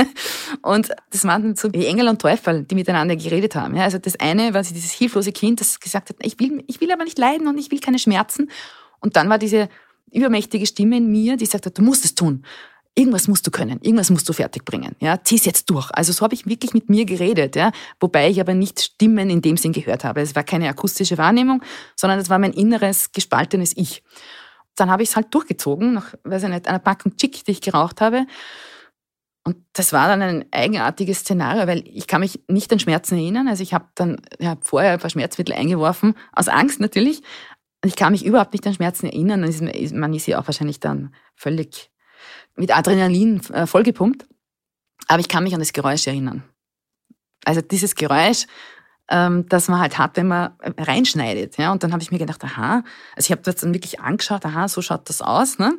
[0.63, 3.75] und das waren so wie Engel und Teufel, die miteinander geredet haben.
[3.75, 6.93] Ja, also das eine war dieses hilflose Kind, das gesagt hat, ich will, ich will
[6.93, 8.51] aber nicht leiden und ich will keine Schmerzen.
[9.01, 9.69] Und dann war diese
[10.13, 12.45] übermächtige Stimme in mir, die sagte, du musst es tun.
[12.99, 14.97] Irgendwas musst du können, irgendwas musst du fertigbringen.
[15.01, 15.91] Ja, zieh's jetzt durch.
[15.93, 19.43] Also so habe ich wirklich mit mir geredet, ja, wobei ich aber nicht Stimmen in
[19.43, 20.23] dem Sinn gehört habe.
[20.23, 21.63] Es war keine akustische Wahrnehmung,
[21.95, 24.03] sondern es war mein inneres gespaltenes Ich
[24.77, 27.61] dann habe ich es halt durchgezogen, nach, weiß ich nicht, einer Packung Chick, die ich
[27.61, 28.27] geraucht habe.
[29.43, 33.49] Und das war dann ein eigenartiges Szenario, weil ich kann mich nicht an Schmerzen erinnern.
[33.49, 37.19] Also ich habe dann ja, vorher ein paar Schmerzmittel eingeworfen, aus Angst natürlich.
[37.83, 39.41] Und ich kann mich überhaupt nicht an Schmerzen erinnern.
[39.95, 41.91] Man ist ja auch wahrscheinlich dann völlig
[42.55, 44.27] mit Adrenalin äh, vollgepumpt.
[45.09, 46.43] Aber ich kann mich an das Geräusch erinnern.
[47.45, 48.47] Also dieses Geräusch
[49.09, 51.59] ähm, dass man halt hat, wenn man reinschneidet.
[51.59, 51.73] Ja?
[51.73, 52.83] Und dann habe ich mir gedacht, aha,
[53.15, 55.59] also ich habe das dann wirklich angeschaut, aha, so schaut das aus.
[55.59, 55.75] Ne?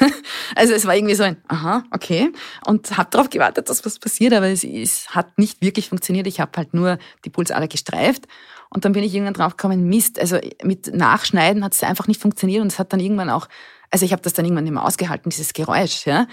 [0.56, 2.32] also es war irgendwie so ein, aha, okay.
[2.66, 6.26] Und habe darauf gewartet, dass was passiert, aber es, es hat nicht wirklich funktioniert.
[6.26, 8.26] Ich habe halt nur die Pulsader gestreift.
[8.72, 12.20] Und dann bin ich irgendwann drauf gekommen, Mist, also mit Nachschneiden hat es einfach nicht
[12.20, 12.62] funktioniert.
[12.62, 13.48] Und es hat dann irgendwann auch,
[13.90, 16.06] also ich habe das dann irgendwann mehr ausgehalten, dieses Geräusch.
[16.06, 16.26] Ja?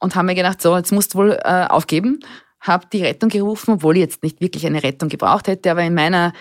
[0.00, 2.20] Und habe mir gedacht, so, jetzt musst du wohl äh, aufgeben
[2.62, 5.94] habe die Rettung gerufen, obwohl ich jetzt nicht wirklich eine Rettung gebraucht hätte, aber in
[5.94, 6.32] meiner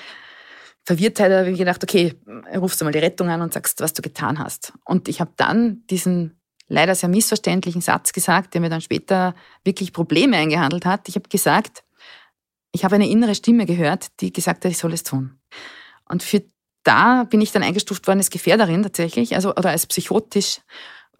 [0.83, 2.15] Verwirrtheit habe ich gedacht, okay,
[2.55, 4.73] rufst du mal die Rettung an und sagst, was du getan hast.
[4.85, 9.93] Und ich habe dann diesen leider sehr missverständlichen Satz gesagt, der mir dann später wirklich
[9.93, 11.09] Probleme eingehandelt hat.
[11.09, 11.83] Ich habe gesagt,
[12.71, 15.39] ich habe eine innere Stimme gehört, die gesagt hat, ich soll es tun.
[16.05, 16.43] Und für
[16.83, 20.61] da bin ich dann eingestuft worden als Gefährderin tatsächlich, also oder als psychotisch.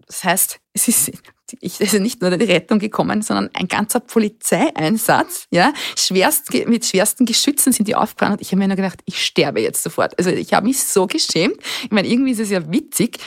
[0.07, 1.11] Das heißt, es ist
[1.59, 7.25] ich, also nicht nur die Rettung gekommen, sondern ein ganzer Polizeieinsatz, ja, schwerst, mit schwersten
[7.25, 10.17] Geschützen sind die aufgebrannt und ich habe mir nur gedacht, ich sterbe jetzt sofort.
[10.17, 11.57] Also ich habe mich so geschämt.
[11.83, 13.17] Ich meine, irgendwie ist es ja witzig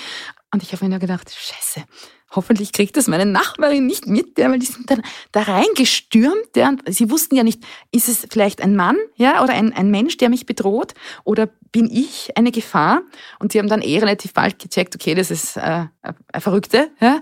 [0.52, 1.86] und ich habe mir nur gedacht, scheiße,
[2.34, 6.70] hoffentlich kriegt das meine Nachbarin nicht mit, ja, weil die sind dann da reingestürmt, ja,
[6.70, 10.16] und sie wussten ja nicht, ist es vielleicht ein Mann, ja, oder ein, ein Mensch,
[10.16, 10.94] der mich bedroht,
[11.24, 13.02] oder bin ich eine Gefahr?
[13.38, 17.20] Und sie haben dann eh relativ bald gecheckt, okay, das ist äh, eine Verrückte, ja.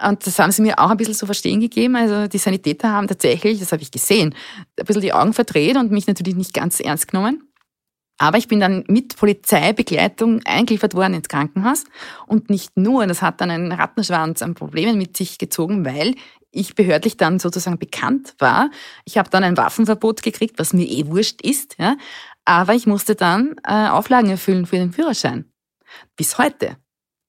[0.00, 1.96] Und das haben sie mir auch ein bisschen zu verstehen gegeben.
[1.96, 4.32] Also die Sanitäter haben tatsächlich, das habe ich gesehen,
[4.78, 7.47] ein bisschen die Augen verdreht und mich natürlich nicht ganz ernst genommen.
[8.18, 11.84] Aber ich bin dann mit Polizeibegleitung eingeliefert worden ins Krankenhaus.
[12.26, 16.14] Und nicht nur, das hat dann einen Rattenschwanz an Problemen mit sich gezogen, weil
[16.50, 18.70] ich behördlich dann sozusagen bekannt war.
[19.04, 21.76] Ich habe dann ein Waffenverbot gekriegt, was mir eh wurscht ist.
[21.78, 21.96] Ja.
[22.44, 25.44] Aber ich musste dann äh, Auflagen erfüllen für den Führerschein.
[26.16, 26.76] Bis heute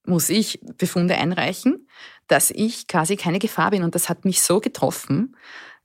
[0.06, 1.88] muss ich Befunde einreichen,
[2.28, 3.84] dass ich quasi keine Gefahr bin.
[3.84, 5.36] Und das hat mich so getroffen,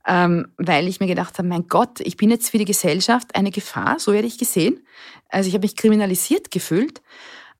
[0.07, 3.51] ähm, weil ich mir gedacht habe, mein Gott, ich bin jetzt für die Gesellschaft eine
[3.51, 4.85] Gefahr, so werde ich gesehen.
[5.29, 7.01] Also ich habe mich kriminalisiert gefühlt.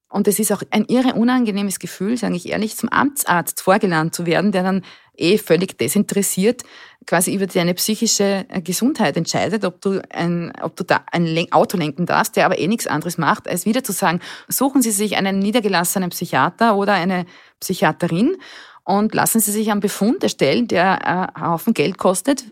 [0.08, 4.26] Und es ist auch ein irre unangenehmes Gefühl, sage ich ehrlich, zum Amtsarzt vorgeladen zu
[4.26, 4.84] werden, der dann
[5.18, 6.64] eh völlig desinteressiert
[7.06, 11.78] quasi über deine psychische äh, Gesundheit entscheidet, ob du ein, ob du da ein Auto
[11.78, 15.18] lenken darfst, der aber eh nichts anderes macht, als wieder zu sagen, suchen Sie sich
[15.18, 17.26] einen niedergelassenen Psychiater oder eine
[17.60, 18.38] Psychiaterin
[18.86, 22.46] und lassen Sie sich einen Befund erstellen, der äh, einen Haufen Geld kostet.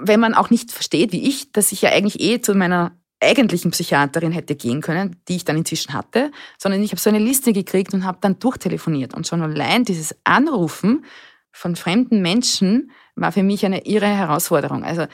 [0.00, 3.72] Wenn man auch nicht versteht, wie ich, dass ich ja eigentlich eh zu meiner eigentlichen
[3.72, 7.52] Psychiaterin hätte gehen können, die ich dann inzwischen hatte, sondern ich habe so eine Liste
[7.52, 9.14] gekriegt und habe dann durchtelefoniert.
[9.14, 11.04] Und schon allein dieses Anrufen
[11.52, 14.84] von fremden Menschen war für mich eine irre Herausforderung.
[14.84, 15.06] Also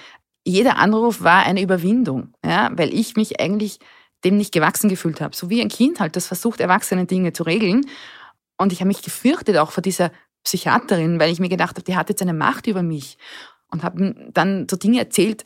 [0.45, 3.79] jeder Anruf war eine Überwindung, ja, weil ich mich eigentlich
[4.25, 5.35] dem nicht gewachsen gefühlt habe.
[5.35, 7.87] So wie ein Kind halt, das versucht, erwachsene Dinge zu regeln.
[8.63, 10.11] Und ich habe mich gefürchtet auch vor dieser
[10.45, 13.19] Psychiaterin, weil ich mir gedacht habe, die hat jetzt eine Macht über mich.
[13.71, 15.45] Und habe dann so Dinge erzählt,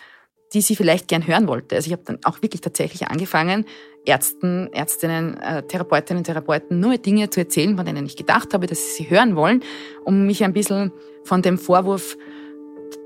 [0.53, 1.77] die sie vielleicht gern hören wollte.
[1.77, 3.67] Also ich habe dann auch wirklich tatsächlich angefangen,
[4.05, 8.79] Ärzten, Ärztinnen, äh, Therapeutinnen, Therapeuten nur Dinge zu erzählen, von denen ich gedacht habe, dass
[8.79, 9.63] sie sie hören wollen,
[10.05, 10.93] um mich ein bisschen
[11.25, 12.17] von dem Vorwurf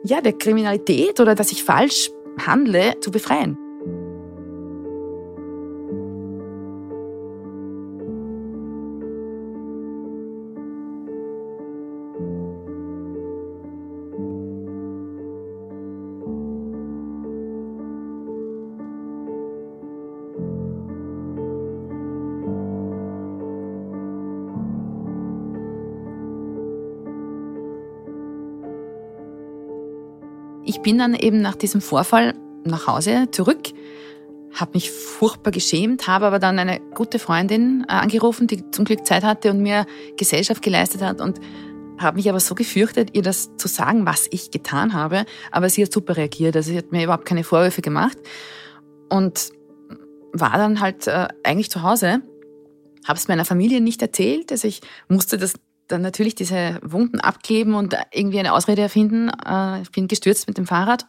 [0.04, 2.10] ja, der Kriminalität oder dass ich falsch
[2.46, 3.56] handle zu befreien.
[30.80, 32.32] Ich bin dann eben nach diesem Vorfall
[32.64, 33.68] nach Hause zurück,
[34.54, 39.04] habe mich furchtbar geschämt, habe aber dann eine gute Freundin äh, angerufen, die zum Glück
[39.04, 39.84] Zeit hatte und mir
[40.16, 41.38] Gesellschaft geleistet hat und
[41.98, 45.26] habe mich aber so gefürchtet, ihr das zu sagen, was ich getan habe.
[45.50, 48.16] Aber sie hat super reagiert, also sie hat mir überhaupt keine Vorwürfe gemacht
[49.10, 49.52] und
[50.32, 52.22] war dann halt äh, eigentlich zu Hause,
[53.06, 55.52] habe es meiner Familie nicht erzählt, also ich musste das
[55.92, 59.30] dann natürlich diese Wunden abkleben und irgendwie eine Ausrede erfinden.
[59.46, 61.06] Äh, ich bin gestürzt mit dem Fahrrad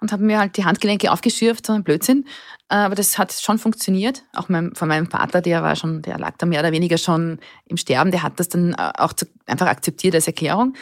[0.00, 2.26] und habe mir halt die Handgelenke aufgeschürft, so ein Blödsinn.
[2.68, 4.22] Äh, aber das hat schon funktioniert.
[4.34, 7.38] Auch mein, von meinem Vater, der war schon, der lag da mehr oder weniger schon
[7.66, 10.74] im Sterben, der hat das dann äh, auch zu, einfach akzeptiert als Erklärung.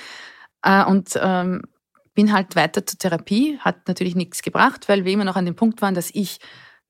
[0.89, 1.63] Und ähm,
[2.19, 5.55] bin halt weiter zur Therapie, hat natürlich nichts gebracht, weil wir immer noch an dem
[5.55, 6.41] Punkt waren, dass ich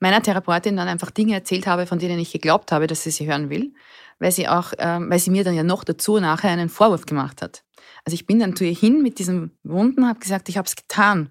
[0.01, 3.27] meiner Therapeutin dann einfach Dinge erzählt habe, von denen ich geglaubt habe, dass sie sie
[3.27, 3.75] hören will,
[4.19, 7.43] weil sie auch, ähm, weil sie mir dann ja noch dazu nachher einen Vorwurf gemacht
[7.43, 7.65] hat.
[8.05, 10.77] Also ich bin dann zu ihr hin mit diesen Wunden, habe gesagt, ich habe es
[10.77, 11.31] getan.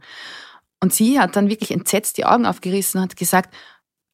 [0.80, 3.54] Und sie hat dann wirklich entsetzt die Augen aufgerissen und hat gesagt,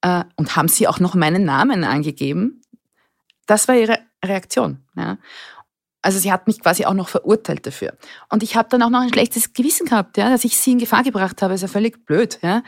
[0.02, 2.62] äh, und haben Sie auch noch meinen Namen angegeben?
[3.46, 4.86] Das war ihre Reaktion.
[4.96, 5.18] Ja.
[6.02, 7.98] Also sie hat mich quasi auch noch verurteilt dafür.
[8.30, 10.80] Und ich habe dann auch noch ein schlechtes Gewissen gehabt, ja, dass ich sie in
[10.80, 11.54] Gefahr gebracht habe.
[11.54, 12.40] ist ja völlig blöd.
[12.42, 12.62] Ja.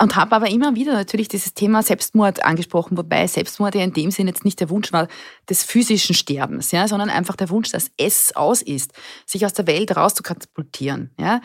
[0.00, 4.10] Und habe aber immer wieder natürlich dieses Thema Selbstmord angesprochen, wobei Selbstmord ja in dem
[4.10, 5.06] Sinn jetzt nicht der Wunsch war
[5.48, 8.92] des physischen Sterbens, ja, sondern einfach der Wunsch, dass es aus ist,
[9.26, 11.12] sich aus der Welt rauszukatapultieren.
[11.20, 11.40] Ja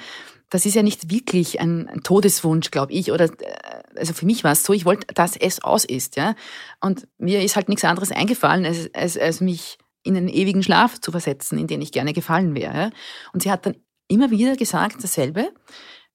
[0.50, 3.12] das ist ja nicht wirklich ein, ein Todeswunsch, glaube ich.
[3.12, 6.36] Oder äh, also für mich war es so, ich wollte, dass es aus ist, ja.
[6.80, 11.02] Und mir ist halt nichts anderes eingefallen, als, als, als mich in einen ewigen Schlaf
[11.02, 12.92] zu versetzen, in den ich gerne gefallen wäre.
[13.34, 13.76] Und sie hat dann
[14.08, 15.52] immer wieder gesagt, dasselbe,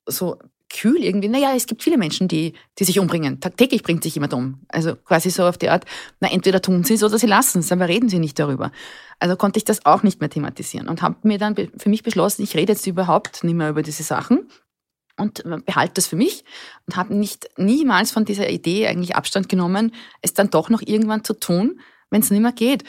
[0.06, 0.38] so
[0.72, 1.28] kühl irgendwie.
[1.28, 3.40] Naja, es gibt viele Menschen, die, die sich umbringen.
[3.40, 4.60] Tagtäglich bringt sich jemand um.
[4.68, 5.84] Also quasi so auf die Art,
[6.20, 8.72] na entweder tun sie es oder sie lassen es, aber reden sie nicht darüber.
[9.20, 12.42] Also konnte ich das auch nicht mehr thematisieren und habe mir dann für mich beschlossen,
[12.42, 14.48] ich rede jetzt überhaupt nicht mehr über diese Sachen
[15.16, 16.44] und behalte das für mich
[16.86, 21.22] und habe nicht niemals von dieser Idee eigentlich Abstand genommen, es dann doch noch irgendwann
[21.22, 21.80] zu tun,
[22.10, 22.84] wenn es nicht mehr geht.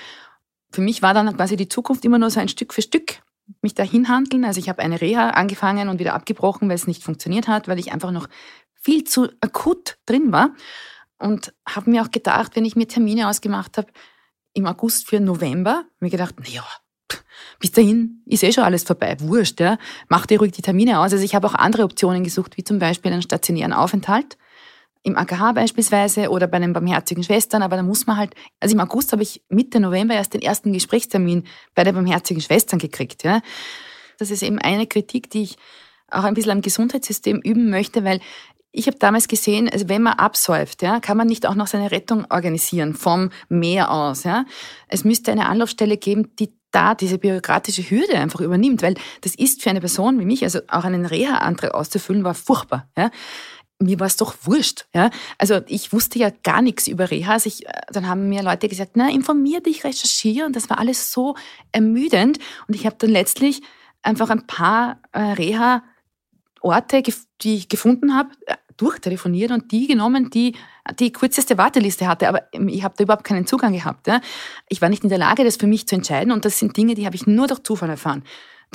[0.71, 3.22] Für mich war dann quasi die Zukunft immer nur so ein Stück für Stück
[3.61, 4.45] mich dahin handeln.
[4.45, 7.79] Also ich habe eine Reha angefangen und wieder abgebrochen, weil es nicht funktioniert hat, weil
[7.79, 8.27] ich einfach noch
[8.73, 10.51] viel zu akut drin war.
[11.17, 13.87] Und habe mir auch gedacht, wenn ich mir Termine ausgemacht habe
[14.53, 16.65] im August für November, mir gedacht, naja,
[17.59, 19.77] bis dahin ist eh schon alles vorbei, wurscht, ja.
[20.09, 21.13] Mach dir ruhig die Termine aus.
[21.13, 24.37] Also ich habe auch andere Optionen gesucht, wie zum Beispiel einen stationären Aufenthalt
[25.03, 28.79] im AKH beispielsweise oder bei den Barmherzigen Schwestern, aber da muss man halt, also im
[28.79, 31.43] August habe ich Mitte November erst den ersten Gesprächstermin
[31.75, 33.23] bei den Barmherzigen Schwestern gekriegt.
[33.23, 33.41] Ja.
[34.17, 35.57] Das ist eben eine Kritik, die ich
[36.09, 38.21] auch ein bisschen am Gesundheitssystem üben möchte, weil
[38.71, 41.91] ich habe damals gesehen, also wenn man absäuft, ja, kann man nicht auch noch seine
[41.91, 44.23] Rettung organisieren vom Meer aus.
[44.23, 44.45] Ja.
[44.87, 49.61] Es müsste eine Anlaufstelle geben, die da diese bürokratische Hürde einfach übernimmt, weil das ist
[49.61, 52.89] für eine Person wie mich, also auch einen Reha-Antrag auszufüllen, war furchtbar.
[52.97, 53.11] Ja
[53.83, 54.85] mir war es doch wurscht.
[54.93, 55.09] Ja?
[55.37, 57.45] Also ich wusste ja gar nichts über Rehas.
[57.45, 60.45] Ich, äh, dann haben mir Leute gesagt, na, informier dich, recherchiere.
[60.45, 61.35] Und das war alles so
[61.71, 62.39] ermüdend.
[62.67, 63.61] Und ich habe dann letztlich
[64.01, 67.03] einfach ein paar äh, Reha-Orte,
[67.41, 70.55] die ich gefunden habe, äh, durchtelefoniert und die genommen, die
[70.99, 72.27] die kürzeste Warteliste hatte.
[72.27, 74.07] Aber ähm, ich habe da überhaupt keinen Zugang gehabt.
[74.07, 74.21] Ja?
[74.69, 76.31] Ich war nicht in der Lage, das für mich zu entscheiden.
[76.31, 78.23] Und das sind Dinge, die habe ich nur durch Zufall erfahren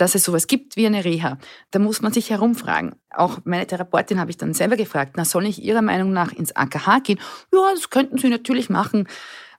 [0.00, 1.38] dass es sowas gibt wie eine Reha.
[1.70, 2.94] Da muss man sich herumfragen.
[3.10, 6.56] Auch meine Therapeutin habe ich dann selber gefragt, na, soll ich Ihrer Meinung nach ins
[6.56, 7.20] AKH gehen?
[7.52, 9.06] Ja, das könnten Sie natürlich machen.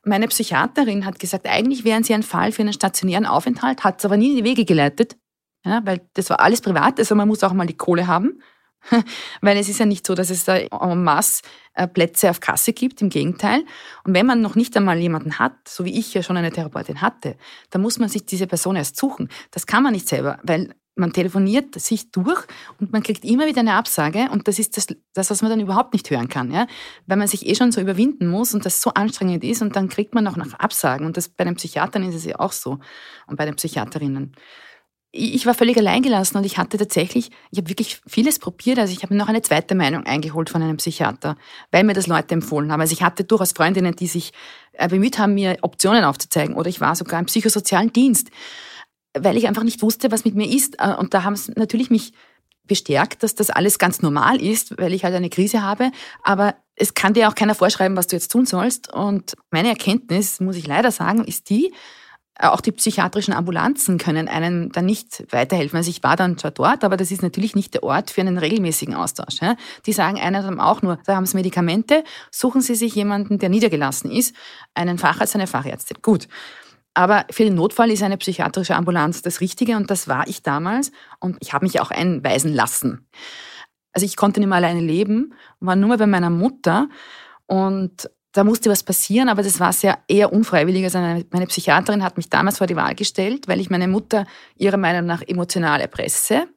[0.04, 4.06] Meine Psychiaterin hat gesagt, eigentlich wären Sie ein Fall für einen stationären Aufenthalt, hat es
[4.06, 5.17] aber nie in die Wege geleitet,
[5.65, 8.41] ja, weil das war alles privat, also man muss auch mal die Kohle haben.
[9.42, 12.74] Weil es ist ja nicht so, dass es da en masse äh, Plätze auf Kasse
[12.74, 13.65] gibt, im Gegenteil.
[14.04, 17.02] Und wenn man noch nicht einmal jemanden hat, so wie ich ja schon eine Therapeutin
[17.02, 17.36] hatte,
[17.70, 19.30] dann muss man sich diese Person erst suchen.
[19.52, 22.46] Das kann man nicht selber, weil man telefoniert sich durch
[22.80, 25.60] und man kriegt immer wieder eine Absage und das ist das, das, was man dann
[25.60, 26.68] überhaupt nicht hören kann, ja?
[27.08, 29.89] weil man sich eh schon so überwinden muss und das so anstrengend ist und dann
[29.89, 32.80] kriegt man auch noch Absagen und das bei den Psychiatern ist es ja auch so
[33.28, 34.34] und bei den Psychiaterinnen
[35.12, 38.78] ich war völlig alleingelassen und ich hatte tatsächlich, ich habe wirklich vieles probiert.
[38.78, 41.36] Also ich habe noch eine zweite Meinung eingeholt von einem Psychiater,
[41.72, 42.82] weil mir das Leute empfohlen haben.
[42.82, 44.34] Also ich hatte durchaus Freundinnen, die sich
[44.74, 46.56] äh, bemüht haben, mir Optionen aufzuzeigen.
[46.56, 48.30] Oder ich war sogar im psychosozialen Dienst,
[49.17, 50.80] weil ich einfach nicht wusste, was mit mir ist.
[50.80, 52.13] Äh, und da haben es natürlich mich
[52.65, 55.91] bestärkt, dass das alles ganz normal ist, weil ich halt eine Krise habe.
[56.22, 58.93] Aber es kann dir auch keiner vorschreiben, was du jetzt tun sollst.
[58.93, 61.74] Und meine Erkenntnis, muss ich leider sagen, ist die,
[62.41, 65.75] auch die psychiatrischen Ambulanzen können einem dann nicht weiterhelfen.
[65.75, 68.38] Also ich war dann zwar dort, aber das ist natürlich nicht der Ort für einen
[68.38, 69.39] regelmäßigen Austausch.
[69.86, 74.10] Die sagen einem auch nur, da haben Sie Medikamente, suchen Sie sich jemanden, der niedergelassen
[74.10, 74.34] ist,
[74.73, 75.97] einen Facharzt, eine Fachärztin.
[76.02, 76.28] Gut.
[76.93, 80.91] Aber für den Notfall ist eine psychiatrische Ambulanz das Richtige und das war ich damals
[81.19, 83.08] und ich habe mich auch einweisen lassen.
[83.91, 86.88] Also ich konnte nicht mehr alleine leben, war nur mehr bei meiner Mutter
[87.47, 90.84] und da musste was passieren, aber das war sehr eher unfreiwillig.
[90.84, 94.78] Also meine Psychiaterin hat mich damals vor die Wahl gestellt, weil ich meine Mutter ihrer
[94.78, 96.48] Meinung nach emotional erpresse.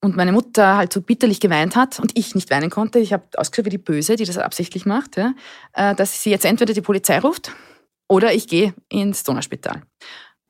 [0.00, 2.98] Und meine Mutter halt so bitterlich geweint hat und ich nicht weinen konnte.
[2.98, 5.32] Ich habe ausgeschaut wie die Böse, die das absichtlich macht, ja,
[5.74, 7.52] äh, dass sie jetzt entweder die Polizei ruft
[8.08, 9.82] oder ich gehe ins Donauspital.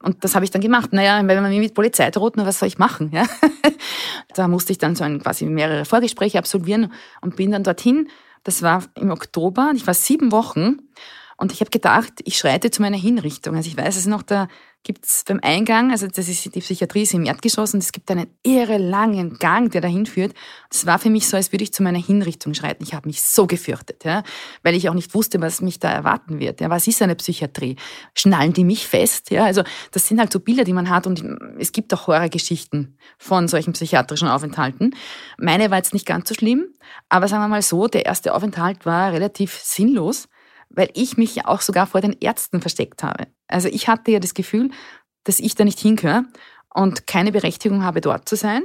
[0.03, 0.93] Und das habe ich dann gemacht.
[0.93, 3.11] Naja, wenn man mir mit Polizei droht, na, was soll ich machen?
[3.13, 3.27] Ja?
[4.35, 8.09] da musste ich dann so ein, quasi mehrere Vorgespräche absolvieren und bin dann dorthin.
[8.45, 9.73] Das war im Oktober.
[9.75, 10.79] Ich war sieben Wochen
[11.43, 13.57] und ich habe gedacht, ich schreite zu meiner Hinrichtung.
[13.57, 14.47] Also ich weiß es noch, da
[14.85, 18.29] gibt's beim Eingang, also das ist die Psychiatrie ist im Erdgeschoss und es gibt einen
[18.45, 20.35] irre langen Gang, der dahin führt.
[20.71, 22.85] Das war für mich so, als würde ich zu meiner Hinrichtung schreiten.
[22.85, 24.23] Ich habe mich so gefürchtet, ja,
[24.63, 26.61] weil ich auch nicht wusste, was mich da erwarten wird.
[26.61, 27.75] Ja, was ist eine Psychiatrie?
[28.15, 29.33] Schnallen die mich fest?
[29.33, 31.25] Ja, also das sind halt so Bilder, die man hat und
[31.59, 34.95] es gibt auch Horrorgeschichten von solchen psychiatrischen Aufenthalten.
[35.39, 36.67] Meine war jetzt nicht ganz so schlimm,
[37.09, 40.29] aber sagen wir mal so, der erste Aufenthalt war relativ sinnlos
[40.75, 43.27] weil ich mich ja auch sogar vor den Ärzten versteckt habe.
[43.49, 44.71] Also ich hatte ja das Gefühl,
[45.25, 46.25] dass ich da nicht hingehöre
[46.75, 48.65] und keine Berechtigung habe, dort zu sein.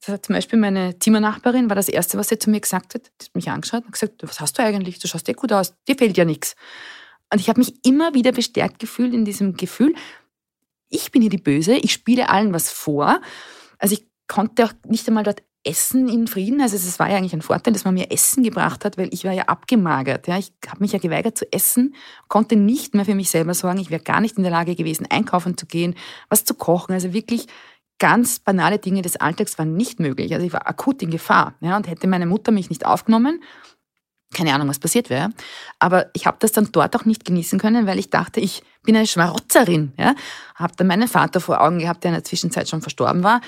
[0.00, 3.12] Das hat zum Beispiel meine Zimmernachbarin, war das Erste, was sie zu mir gesagt hat.
[3.20, 4.98] Die hat mich angeschaut und gesagt, was hast du eigentlich?
[4.98, 6.56] Du schaust dir gut aus, dir fehlt ja nichts.
[7.32, 9.94] Und ich habe mich immer wieder bestärkt gefühlt in diesem Gefühl,
[10.88, 13.20] ich bin hier die Böse, ich spiele allen was vor.
[13.78, 16.60] Also ich konnte auch nicht einmal dort Essen in Frieden.
[16.60, 19.24] Also es war ja eigentlich ein Vorteil, dass man mir Essen gebracht hat, weil ich
[19.24, 20.26] war ja abgemagert.
[20.26, 20.38] Ja.
[20.38, 21.94] Ich habe mich ja geweigert zu essen,
[22.28, 23.78] konnte nicht mehr für mich selber sorgen.
[23.78, 25.94] Ich wäre gar nicht in der Lage gewesen, einkaufen zu gehen,
[26.28, 26.92] was zu kochen.
[26.92, 27.46] Also wirklich
[27.98, 30.34] ganz banale Dinge des Alltags waren nicht möglich.
[30.34, 31.54] Also ich war akut in Gefahr.
[31.60, 31.76] Ja.
[31.76, 33.42] Und hätte meine Mutter mich nicht aufgenommen,
[34.34, 35.28] keine Ahnung, was passiert wäre.
[35.78, 38.96] Aber ich habe das dann dort auch nicht genießen können, weil ich dachte, ich bin
[38.96, 39.92] eine Schmarotzerin.
[39.98, 40.14] Ja.
[40.56, 43.40] Habe dann meinen Vater vor Augen gehabt, der in der Zwischenzeit schon verstorben war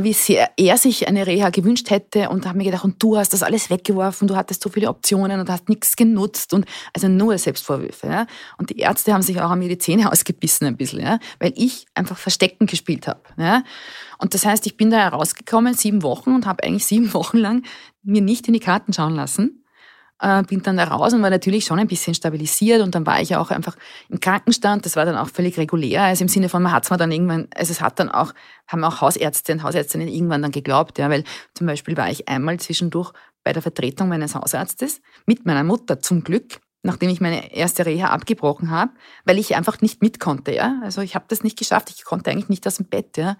[0.00, 3.32] wie sehr er sich eine Reha gewünscht hätte und habe mir gedacht, und du hast
[3.32, 7.36] das alles weggeworfen, du hattest so viele Optionen und hast nichts genutzt und also nur
[7.36, 8.06] Selbstvorwürfe.
[8.06, 8.26] Ja?
[8.56, 11.18] Und die Ärzte haben sich auch an mir die Zähne ausgebissen ein bisschen, ja?
[11.38, 13.20] weil ich einfach Verstecken gespielt habe.
[13.36, 13.62] Ja?
[14.18, 17.62] Und das heißt, ich bin da herausgekommen, sieben Wochen und habe eigentlich sieben Wochen lang
[18.02, 19.63] mir nicht in die Karten schauen lassen
[20.20, 23.20] äh, bin dann da raus und war natürlich schon ein bisschen stabilisiert und dann war
[23.20, 23.76] ich auch einfach
[24.08, 24.84] im Krankenstand.
[24.84, 27.12] Das war dann auch völlig regulär, also im Sinne von, man hat es mir dann
[27.12, 28.32] irgendwann, also es hat dann auch,
[28.66, 31.24] haben auch Hausärzte und Hausärztinnen irgendwann dann geglaubt, ja, weil
[31.54, 36.24] zum Beispiel war ich einmal zwischendurch bei der Vertretung meines Hausarztes mit meiner Mutter zum
[36.24, 38.92] Glück nachdem ich meine erste Reha abgebrochen habe,
[39.24, 40.54] weil ich einfach nicht mit konnte.
[40.54, 40.80] Ja?
[40.84, 43.16] Also ich habe das nicht geschafft, ich konnte eigentlich nicht aus dem Bett.
[43.16, 43.38] Ja?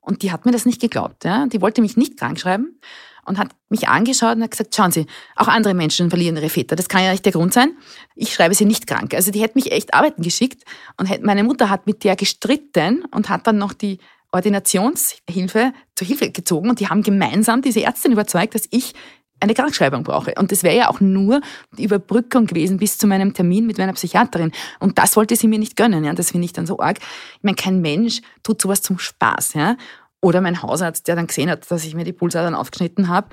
[0.00, 1.26] Und die hat mir das nicht geglaubt.
[1.26, 1.46] Ja?
[1.46, 2.80] Die wollte mich nicht krank schreiben
[3.24, 5.06] und hat mich angeschaut und hat gesagt, schauen Sie,
[5.36, 6.76] auch andere Menschen verlieren ihre Väter.
[6.76, 7.76] Das kann ja nicht der Grund sein.
[8.14, 9.14] Ich schreibe sie nicht krank.
[9.14, 10.64] Also die hätte mich echt arbeiten geschickt
[10.96, 13.98] und meine Mutter hat mit der gestritten und hat dann noch die
[14.32, 18.94] Ordinationshilfe zur Hilfe gezogen und die haben gemeinsam diese Ärztin überzeugt, dass ich
[19.40, 20.34] eine Krankschreibung brauche.
[20.38, 21.40] Und das wäre ja auch nur
[21.76, 24.52] die Überbrückung gewesen bis zu meinem Termin mit meiner Psychiaterin.
[24.78, 26.04] Und das wollte sie mir nicht gönnen.
[26.04, 26.12] Ja.
[26.12, 26.98] Das finde ich dann so arg.
[26.98, 29.54] Ich meine, kein Mensch tut sowas zum Spaß.
[29.54, 29.76] Ja.
[30.22, 33.28] Oder mein Hausarzt, der dann gesehen hat, dass ich mir die Pulsadern aufgeschnitten habe,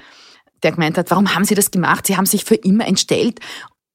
[0.64, 2.08] der gemeint hat, warum haben Sie das gemacht?
[2.08, 3.40] Sie haben sich für immer entstellt.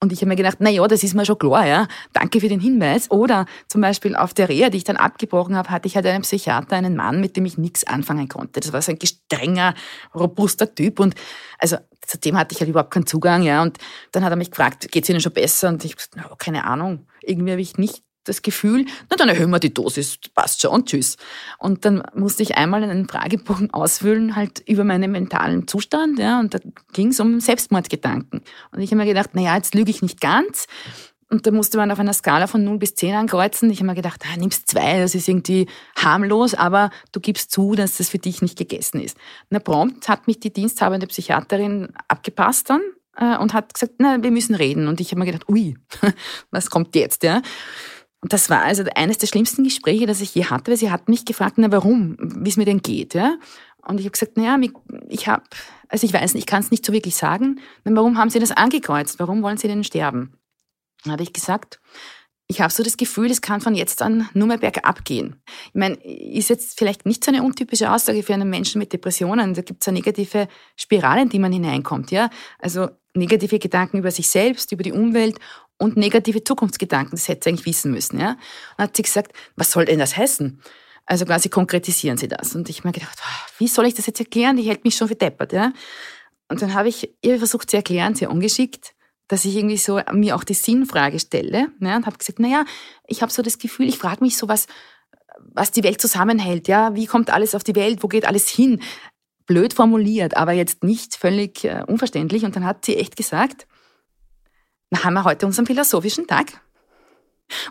[0.02, 1.87] Und ich habe mir gedacht, na ja, das ist mir schon klar, ja.
[2.12, 3.09] Danke für den Hinweis.
[3.12, 6.22] Oder zum Beispiel auf der Reha, die ich dann abgebrochen habe, hatte ich halt einen
[6.22, 8.59] Psychiater, einen Mann, mit dem ich nichts anfangen konnte.
[8.59, 9.74] Das war so ein gestrenger,
[10.12, 10.98] robuster Typ.
[10.98, 11.14] Und
[11.59, 13.62] also zu dem hatte ich halt überhaupt keinen Zugang, ja.
[13.62, 13.78] Und
[14.11, 15.68] dann hat er mich gefragt, geht's Ihnen schon besser?
[15.68, 17.07] Und ich habe gesagt, na, keine Ahnung.
[17.22, 20.88] Irgendwie habe ich nicht das Gefühl, na dann erhöhen wir die Dosis, passt schon und
[20.88, 21.16] tschüss.
[21.58, 26.55] Und dann musste ich einmal einen Fragebogen ausfüllen, halt über meinen mentalen Zustand, ja, und
[26.55, 26.59] da
[26.92, 28.42] ging es um Selbstmordgedanken.
[28.70, 30.66] Und ich habe mir gedacht, na ja, jetzt lüge ich nicht ganz.
[31.32, 33.70] Und da musste man auf einer Skala von 0 bis 10 ankreuzen.
[33.70, 35.66] Ich habe mir gedacht, ah, nimmst zwei, das ist irgendwie
[35.97, 39.16] harmlos, aber du gibst zu, dass das für dich nicht gegessen ist.
[39.49, 42.82] Na prompt hat mich die diensthabende Psychiaterin abgepasst dann
[43.16, 44.88] äh, und hat gesagt, na, wir müssen reden.
[44.88, 45.74] Und ich habe mir gedacht, ui,
[46.51, 47.40] was kommt jetzt, ja?
[48.23, 51.09] Und das war also eines der schlimmsten Gespräche, das ich je hatte, weil sie hat
[51.09, 53.37] mich gefragt, na warum, wie es mir denn geht, ja.
[53.85, 54.57] Und ich habe gesagt, naja,
[55.09, 55.43] ich habe,
[55.89, 58.39] also ich weiß nicht, ich kann es nicht so wirklich sagen, na, warum haben Sie
[58.39, 59.18] das angekreuzt?
[59.18, 60.39] Warum wollen Sie denn sterben?
[61.03, 61.81] Dann habe ich gesagt,
[62.47, 65.43] ich habe so das Gefühl, es kann von jetzt an nur mehr bergab gehen.
[65.68, 69.55] Ich meine, ist jetzt vielleicht nicht so eine untypische Aussage für einen Menschen mit Depressionen.
[69.55, 72.11] Da gibt es ja negative Spiralen, in die man hineinkommt.
[72.11, 72.31] Ja?
[72.59, 75.39] Also negative Gedanken über sich selbst, über die Umwelt
[75.83, 77.11] und negative Zukunftsgedanken.
[77.12, 78.20] Das hätte sie eigentlich wissen müssen.
[78.20, 78.37] Ja?
[78.76, 80.61] Und hat sie gesagt, was soll denn das heißen?
[81.07, 82.55] Also quasi konkretisieren Sie das.
[82.55, 84.57] Und ich habe mir gedacht, ah, wie soll ich das jetzt erklären?
[84.57, 85.53] Die hält mich schon für deppert.
[85.53, 85.72] Ja?
[86.49, 88.95] Und dann habe ich ihr versucht zu erklären, sehr ungeschickt,
[89.26, 92.64] dass ich irgendwie so mir auch die Sinnfrage stelle ne, und habe gesagt, naja,
[93.07, 94.66] ich habe so das Gefühl, ich frage mich so, was,
[95.39, 96.68] was die Welt zusammenhält.
[96.68, 98.03] Ja, wie kommt alles auf die Welt?
[98.03, 98.80] Wo geht alles hin?
[99.47, 102.45] Blöd formuliert, aber jetzt nicht völlig äh, unverständlich.
[102.45, 103.66] Und dann hat sie echt gesagt,
[104.93, 106.61] na, haben wir heute unseren philosophischen Tag?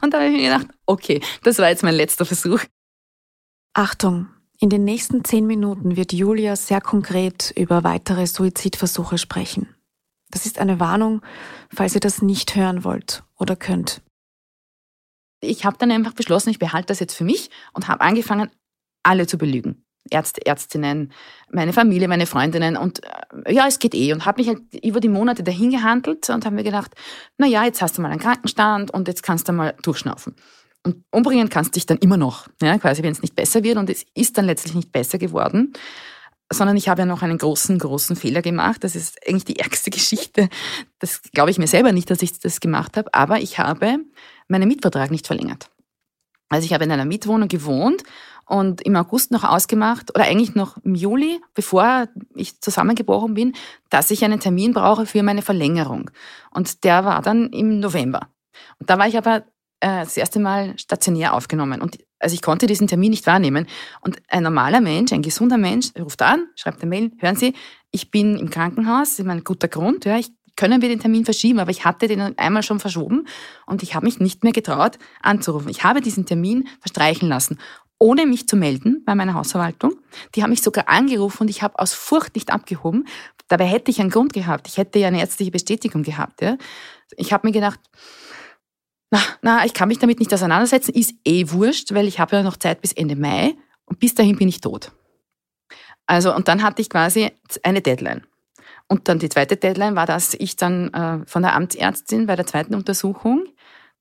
[0.01, 2.61] Und da habe ich mir gedacht, okay, das war jetzt mein letzter Versuch.
[3.73, 4.27] Achtung,
[4.59, 9.75] in den nächsten zehn Minuten wird Julia sehr konkret über weitere Suizidversuche sprechen.
[10.31, 11.21] Das ist eine Warnung,
[11.71, 14.01] falls ihr das nicht hören wollt oder könnt.
[15.41, 18.49] Ich habe dann einfach beschlossen, ich behalte das jetzt für mich und habe angefangen,
[19.03, 19.85] alle zu belügen.
[20.09, 21.11] Ärzte, Ärztinnen,
[21.51, 23.01] meine Familie, meine Freundinnen und
[23.45, 26.45] äh, ja, es geht eh und habe mich halt über die Monate dahin gehandelt und
[26.45, 26.91] habe mir gedacht,
[27.37, 30.35] na ja, jetzt hast du mal einen Krankenstand und jetzt kannst du mal durchschnaufen.
[30.83, 33.77] Und umbringen kannst du dich dann immer noch, ja, quasi wenn es nicht besser wird
[33.77, 35.73] und es ist dann letztlich nicht besser geworden
[36.51, 38.83] sondern ich habe ja noch einen großen, großen Fehler gemacht.
[38.83, 40.49] Das ist eigentlich die ärgste Geschichte.
[40.99, 43.99] Das glaube ich mir selber nicht, dass ich das gemacht habe, aber ich habe
[44.47, 45.69] meinen Mietvertrag nicht verlängert.
[46.51, 48.03] Also ich habe in einer Mietwohnung gewohnt
[48.45, 53.53] und im August noch ausgemacht, oder eigentlich noch im Juli, bevor ich zusammengebrochen bin,
[53.89, 56.11] dass ich einen Termin brauche für meine Verlängerung.
[56.51, 58.27] Und der war dann im November.
[58.79, 59.37] Und da war ich aber
[59.79, 61.81] äh, das erste Mal stationär aufgenommen.
[61.81, 63.65] Und also ich konnte diesen Termin nicht wahrnehmen.
[64.01, 67.53] Und ein normaler Mensch, ein gesunder Mensch, ruft an, schreibt eine Mail, hören Sie,
[67.91, 70.31] ich bin im Krankenhaus, das ist ein guter Grund, ja, ich,
[70.61, 73.25] können wir den Termin verschieben, aber ich hatte den einmal schon verschoben
[73.65, 75.69] und ich habe mich nicht mehr getraut anzurufen.
[75.69, 77.57] Ich habe diesen Termin verstreichen lassen,
[77.97, 79.95] ohne mich zu melden bei meiner Hausverwaltung.
[80.35, 83.07] Die haben mich sogar angerufen und ich habe aus Furcht nicht abgehoben.
[83.47, 84.67] Dabei hätte ich einen Grund gehabt.
[84.67, 86.43] Ich hätte ja eine ärztliche Bestätigung gehabt.
[86.43, 86.57] Ja.
[87.17, 87.79] Ich habe mir gedacht,
[89.09, 92.43] na, na, ich kann mich damit nicht auseinandersetzen, ist eh wurscht, weil ich habe ja
[92.43, 93.55] noch Zeit bis Ende Mai
[93.85, 94.91] und bis dahin bin ich tot.
[96.05, 97.31] Also, und dann hatte ich quasi
[97.63, 98.27] eine Deadline.
[98.91, 102.45] Und dann die zweite Deadline war, dass ich dann äh, von der Amtsärztin bei der
[102.45, 103.45] zweiten Untersuchung,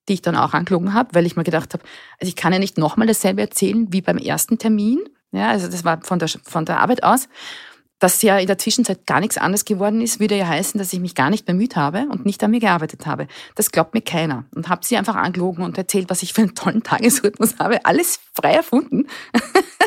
[0.09, 1.84] die ich dann auch angelogen habe, weil ich mir gedacht habe,
[2.18, 4.99] also ich kann ja nicht nochmal dasselbe erzählen wie beim ersten Termin.
[5.30, 7.28] Ja, also das war von der, von der Arbeit aus
[8.01, 11.01] dass ja in der Zwischenzeit gar nichts anderes geworden ist, würde ja heißen, dass ich
[11.01, 13.28] mich gar nicht bemüht habe und nicht an mir gearbeitet habe.
[13.57, 14.47] Das glaubt mir keiner.
[14.55, 17.84] Und habe sie einfach angelogen und erzählt, was ich für einen tollen Tagesrhythmus habe.
[17.84, 19.07] Alles frei erfunden.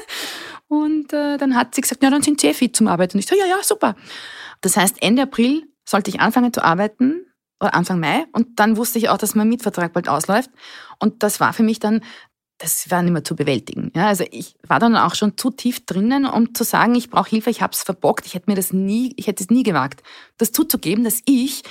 [0.67, 3.17] und äh, dann hat sie gesagt, ja, dann sind Sie eh fit zum Arbeiten.
[3.17, 3.95] Und ich so, ja, ja, super.
[4.61, 7.25] Das heißt, Ende April sollte ich anfangen zu arbeiten
[7.59, 8.25] oder Anfang Mai.
[8.31, 10.49] Und dann wusste ich auch, dass mein Mietvertrag bald ausläuft.
[10.99, 12.01] Und das war für mich dann
[12.63, 13.91] das war nicht mehr zu bewältigen.
[13.93, 17.29] Ja, also ich war dann auch schon zu tief drinnen, um zu sagen, ich brauche
[17.29, 20.01] Hilfe, ich habe es verbockt, ich hätte mir das nie, ich hätte es nie gewagt,
[20.37, 21.63] das zuzugeben, dass ich,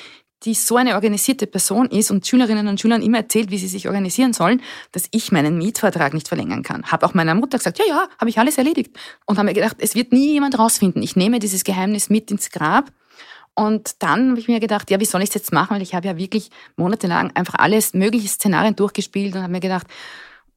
[0.45, 3.87] die so eine organisierte Person ist und Schülerinnen und Schülern immer erzählt, wie sie sich
[3.87, 4.61] organisieren sollen,
[4.93, 6.85] dass ich meinen Mietvertrag nicht verlängern kann.
[6.91, 8.97] Habe auch meiner Mutter gesagt, ja, ja, habe ich alles erledigt.
[9.27, 11.03] Und habe mir gedacht, es wird nie jemand rausfinden.
[11.03, 12.93] Ich nehme dieses Geheimnis mit ins Grab.
[13.55, 15.75] Und dann habe ich mir gedacht, ja, wie soll ich es jetzt machen?
[15.75, 19.87] Weil ich habe ja wirklich monatelang einfach alles mögliche Szenarien durchgespielt und habe mir gedacht,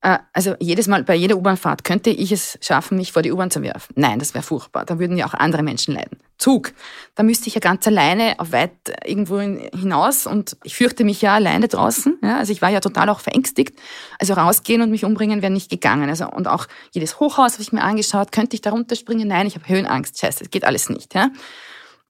[0.02, 3.64] also jedes Mal bei jeder U-Bahnfahrt könnte ich es schaffen, mich vor die U-Bahn zu
[3.64, 3.93] werfen.
[3.96, 4.86] Nein, das wäre furchtbar.
[4.86, 6.20] Da würden ja auch andere Menschen leiden.
[6.38, 6.74] Zug.
[7.16, 8.72] Da müsste ich ja ganz alleine auf weit
[9.04, 12.20] irgendwo hinaus und ich fürchte mich ja alleine draußen.
[12.22, 13.80] Ja, also ich war ja total auch verängstigt.
[14.20, 16.10] Also rausgehen und mich umbringen wäre nicht gegangen.
[16.10, 18.32] Also und auch jedes Hochhaus habe ich mir angeschaut.
[18.32, 19.28] Könnte ich da runterspringen?
[19.28, 20.20] Nein, ich habe Höhenangst.
[20.20, 21.16] Scheiße, das geht alles nicht.
[21.16, 21.30] Ja.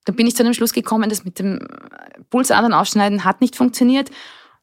[0.06, 1.60] Dann bin ich zu dem Schluss gekommen, das mit dem
[2.30, 4.10] Pulsadern aufschneiden hat nicht funktioniert.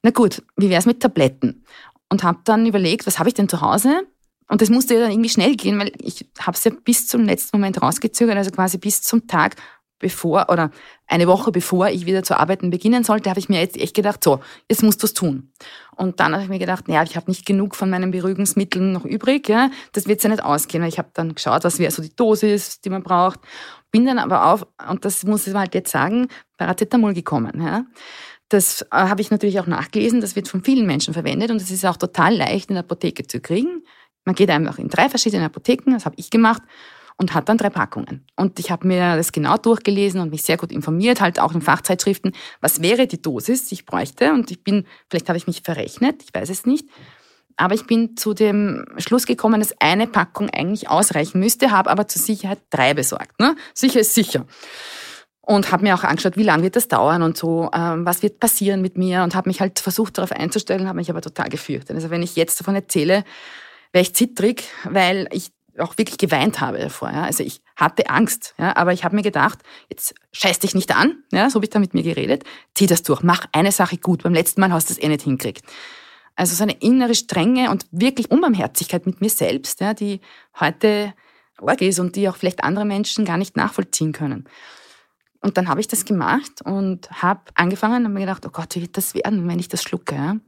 [0.03, 1.65] Na gut, wie wäre es mit Tabletten?
[2.13, 4.07] Und habe dann überlegt, was habe ich denn zu Hause?
[4.47, 7.25] Und das musste ja dann irgendwie schnell gehen, weil ich habe es ja bis zum
[7.25, 9.57] letzten Moment rausgezögert, also quasi bis zum Tag
[9.99, 10.71] bevor oder
[11.07, 14.23] eine Woche bevor ich wieder zu arbeiten beginnen sollte, habe ich mir jetzt echt gedacht,
[14.23, 15.53] so, jetzt musst du es tun.
[15.97, 19.07] Und dann habe ich mir gedacht, naja, ich habe nicht genug von meinen Beruhigungsmitteln noch
[19.07, 20.85] übrig, ja, das wird ja nicht ausgehen.
[20.85, 23.41] Ich habe dann geschaut, was wäre so die Dosis, die man braucht.
[23.91, 27.63] Bin dann aber auf, und das muss ich halt jetzt sagen, Paracetamol gekommen.
[27.63, 27.85] Ja.
[28.53, 30.21] Das äh, habe ich natürlich auch nachgelesen.
[30.21, 33.27] Das wird von vielen Menschen verwendet und es ist auch total leicht in der Apotheke
[33.27, 33.83] zu kriegen.
[34.27, 36.63] Man geht einfach in drei verschiedene Apotheken, das habe ich gemacht
[37.17, 38.27] und hat dann drei Packungen.
[38.37, 41.63] Und ich habe mir das genau durchgelesen und mich sehr gut informiert, halt auch in
[41.63, 44.33] Fachzeitschriften, was wäre die Dosis, die ich bräuchte.
[44.33, 46.89] Und ich bin, vielleicht habe ich mich verrechnet, ich weiß es nicht.
[47.57, 52.07] Aber ich bin zu dem Schluss gekommen, dass eine Packung eigentlich ausreichen müsste, habe aber
[52.07, 53.41] zur Sicherheit drei besorgt.
[53.41, 53.57] Ne?
[53.75, 54.47] Sicher ist sicher
[55.55, 58.41] und habe mir auch angeschaut, wie lange wird das dauern und so, ähm, was wird
[58.41, 61.95] passieren mit mir und habe mich halt versucht darauf einzustellen, habe mich aber total gefürchtet.
[61.95, 63.25] Also wenn ich jetzt davon erzähle,
[63.93, 67.11] wäre ich zittrig, weil ich auch wirklich geweint habe davor.
[67.11, 67.25] Ja.
[67.25, 69.59] Also ich hatte Angst, ja, aber ich habe mir gedacht,
[69.91, 72.45] jetzt scheiß dich nicht an, ja, so habe ich da mit mir geredet,
[72.75, 75.23] zieh das durch, mach eine Sache gut, beim letzten Mal hast du es eh nicht
[75.23, 75.65] hinkriegt.
[76.35, 80.21] Also so eine innere Strenge und wirklich Unbarmherzigkeit mit mir selbst, ja, die
[80.59, 81.13] heute
[81.59, 84.49] arg ist und die auch vielleicht andere Menschen gar nicht nachvollziehen können.
[85.43, 88.83] Und dann habe ich das gemacht und habe angefangen und mir gedacht, oh Gott, wie
[88.83, 90.41] wird das werden, wenn ich das schlucke?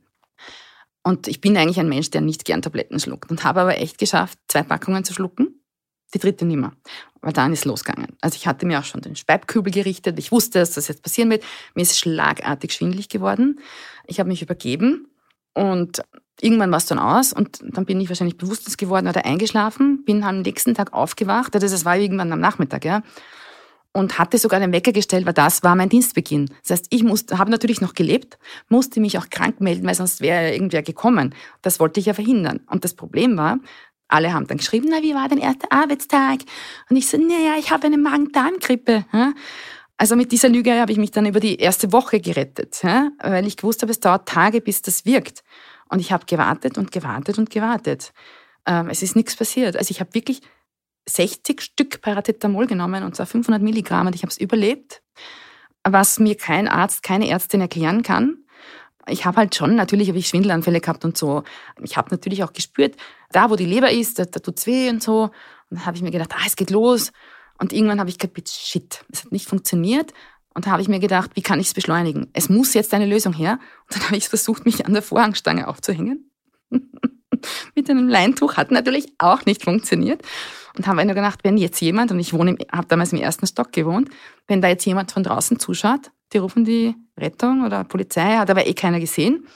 [1.02, 3.98] Und ich bin eigentlich ein Mensch, der nicht gern Tabletten schluckt und habe aber echt
[3.98, 5.60] geschafft, zwei Packungen zu schlucken.
[6.14, 6.72] Die dritte mehr.
[7.20, 8.16] Aber dann ist losgegangen.
[8.20, 10.16] Also ich hatte mir auch schon den Speibkübel gerichtet.
[10.18, 11.42] Ich wusste, dass das jetzt passieren wird.
[11.74, 13.60] Mir ist schlagartig schwindlig geworden.
[14.06, 15.08] Ich habe mich übergeben
[15.54, 16.02] und
[16.40, 20.22] irgendwann war es dann aus und dann bin ich wahrscheinlich bewusstlos geworden oder eingeschlafen, bin
[20.22, 21.54] am nächsten Tag aufgewacht.
[21.54, 23.02] Das war irgendwann am Nachmittag, ja
[23.94, 26.50] und hatte sogar den Wecker gestellt, weil das war mein Dienstbeginn.
[26.62, 27.04] Das heißt, ich
[27.38, 28.38] habe natürlich noch gelebt,
[28.68, 31.34] musste mich auch krank melden, weil sonst wäre irgendwer gekommen.
[31.62, 32.60] Das wollte ich ja verhindern.
[32.66, 33.58] Und das Problem war,
[34.08, 36.40] alle haben dann geschrieben, na, wie war dein erster Arbeitstag?
[36.90, 39.06] Und ich so, naja, ich habe eine Magen-Darm-Grippe.
[39.96, 43.56] Also mit dieser Lüge habe ich mich dann über die erste Woche gerettet, weil ich
[43.56, 45.44] gewusst habe, es dauert Tage, bis das wirkt.
[45.88, 48.12] Und ich habe gewartet und gewartet und gewartet.
[48.66, 49.76] Ähm, es ist nichts passiert.
[49.76, 50.40] Also ich habe wirklich
[51.08, 55.02] 60 Stück Paracetamol genommen und zwar 500 Milligramm und ich habe es überlebt,
[55.82, 58.38] was mir kein Arzt, keine Ärztin erklären kann.
[59.06, 61.44] Ich habe halt schon, natürlich habe ich Schwindelanfälle gehabt und so.
[61.82, 62.96] Ich habe natürlich auch gespürt,
[63.32, 65.24] da wo die Leber ist, da, da tut's weh und so.
[65.24, 67.12] Und dann habe ich mir gedacht, ah, es geht los.
[67.58, 70.12] Und irgendwann habe ich kapiert, shit, es hat nicht funktioniert.
[70.54, 72.30] Und da habe ich mir gedacht, wie kann ich es beschleunigen?
[72.32, 73.58] Es muss jetzt eine Lösung her.
[73.82, 76.30] Und dann habe ich versucht, mich an der Vorhangstange aufzuhängen.
[77.74, 80.22] Mit einem Leintuch hat natürlich auch nicht funktioniert.
[80.76, 83.72] Und haben wir gedacht, wenn jetzt jemand, und ich wohne, habe damals im ersten Stock
[83.72, 84.10] gewohnt,
[84.48, 88.66] wenn da jetzt jemand von draußen zuschaut, die rufen die Rettung oder Polizei, hat aber
[88.66, 89.46] eh keiner gesehen.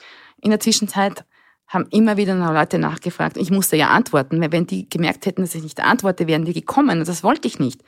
[0.40, 1.24] In der Zwischenzeit
[1.66, 3.36] haben immer wieder Leute nachgefragt.
[3.36, 6.54] Ich musste ja antworten, weil wenn die gemerkt hätten, dass ich nicht antworte, wären die
[6.54, 7.00] gekommen.
[7.00, 7.82] Und das wollte ich nicht.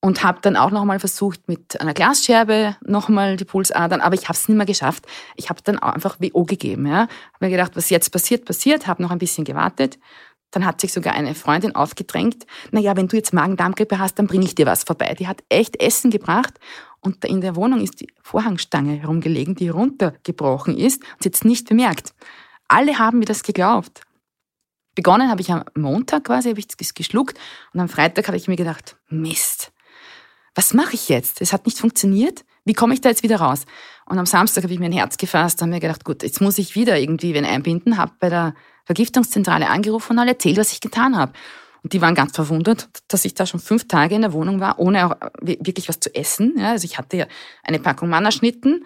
[0.00, 4.32] Und habe dann auch nochmal versucht, mit einer Glasscherbe nochmal die Pulsadern, aber ich habe
[4.32, 5.04] es nicht mehr geschafft.
[5.36, 6.86] Ich habe dann einfach WO gegeben.
[6.86, 7.00] Ja.
[7.00, 7.10] Habe
[7.40, 9.98] mir gedacht, was jetzt passiert, passiert, habe noch ein bisschen gewartet
[10.50, 14.44] dann hat sich sogar eine Freundin aufgedrängt, naja, wenn du jetzt Magen-Darm-Grippe hast, dann bringe
[14.44, 15.14] ich dir was vorbei.
[15.18, 16.54] Die hat echt Essen gebracht
[17.00, 21.68] und in der Wohnung ist die Vorhangstange herumgelegen, die runtergebrochen ist und sie jetzt nicht
[21.68, 22.14] bemerkt.
[22.68, 24.02] Alle haben mir das geglaubt.
[24.94, 27.38] Begonnen habe ich am Montag quasi, habe ich das geschluckt
[27.72, 29.72] und am Freitag habe ich mir gedacht, Mist,
[30.54, 31.40] was mache ich jetzt?
[31.40, 32.44] Es hat nicht funktioniert.
[32.64, 33.64] Wie komme ich da jetzt wieder raus?
[34.06, 36.58] Und am Samstag habe ich mir ein Herz gefasst, habe mir gedacht, gut, jetzt muss
[36.58, 38.54] ich wieder irgendwie wen einbinden, habe bei der
[38.90, 41.32] Vergiftungszentrale angerufen und alle erzählt, was ich getan habe.
[41.84, 44.80] Und die waren ganz verwundert, dass ich da schon fünf Tage in der Wohnung war,
[44.80, 46.54] ohne auch wirklich was zu essen.
[46.58, 47.26] Ja, also ich hatte ja
[47.62, 48.84] eine Packung Mannerschnitten.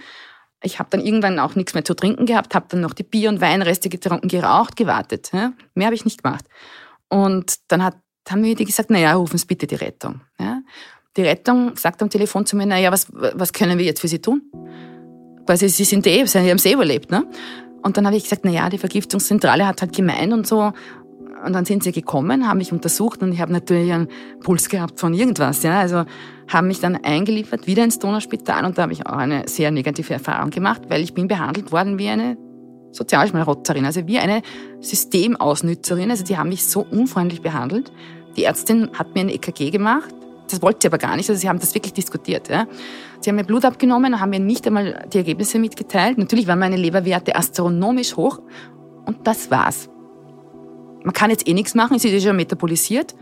[0.63, 3.31] Ich habe dann irgendwann auch nichts mehr zu trinken gehabt, habe dann noch die Bier-
[3.31, 5.31] und Weinreste getrunken, geraucht, gewartet.
[5.33, 5.55] Ja.
[5.75, 6.45] Mehr habe ich nicht gemacht.
[7.09, 7.97] Und dann hat,
[8.29, 10.21] haben mir die gesagt, naja, rufen Sie bitte die Rettung.
[10.39, 10.61] Ja.
[11.17, 14.21] Die Rettung sagt am Telefon zu mir, naja, was, was können wir jetzt für Sie
[14.21, 14.43] tun?
[15.47, 17.11] Quasi, Sie sind eh, Sie haben es eh überlebt.
[17.11, 17.27] Ne?
[17.85, 20.72] Und dann habe ich gesagt, na ja, die Vergiftungszentrale hat halt gemeint und so.
[21.45, 24.09] Und dann sind sie gekommen, haben mich untersucht und ich habe natürlich einen
[24.41, 25.62] Puls gehabt von irgendwas.
[25.62, 26.05] Ja, also
[26.49, 30.14] haben mich dann eingeliefert wieder ins Donauspital und da habe ich auch eine sehr negative
[30.14, 32.39] Erfahrung gemacht, weil ich bin behandelt worden wie eine
[32.93, 34.41] Sozialschmarotzerin, also wie eine
[34.80, 36.11] Systemausnützerin.
[36.11, 37.93] Also die haben mich so unfreundlich behandelt.
[38.39, 40.14] Die Ärztin hat mir ein EKG gemacht
[40.51, 41.29] das wollte sie aber gar nicht.
[41.29, 42.49] Also sie haben das wirklich diskutiert.
[42.49, 42.67] Ja.
[43.21, 46.19] Sie haben mir Blut abgenommen, haben mir nicht einmal die Ergebnisse mitgeteilt.
[46.19, 48.41] Natürlich waren meine Leberwerte astronomisch hoch
[49.07, 49.89] und das war's.
[51.03, 53.15] Man kann jetzt eh nichts machen, sie ist schon metabolisiert.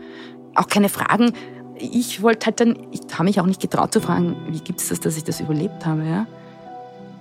[0.55, 1.33] Auch keine Fragen.
[1.77, 4.89] Ich wollte halt dann, ich habe mich auch nicht getraut zu fragen, wie gibt es
[4.89, 6.03] das, dass ich das überlebt habe.
[6.05, 6.27] Ja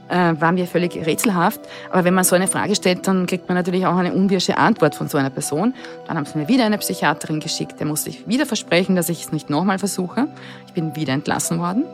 [0.09, 1.61] äh, war mir völlig rätselhaft.
[1.91, 4.95] Aber wenn man so eine Frage stellt, dann kriegt man natürlich auch eine unwirsche Antwort
[4.95, 5.75] von so einer Person.
[6.07, 7.81] Dann haben sie mir wieder eine Psychiaterin geschickt.
[7.81, 10.29] Der musste ich wieder versprechen, dass ich es nicht nochmal versuche.
[10.67, 11.85] Ich bin wieder entlassen worden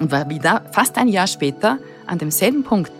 [0.00, 2.92] und war wieder fast ein Jahr später an demselben Punkt.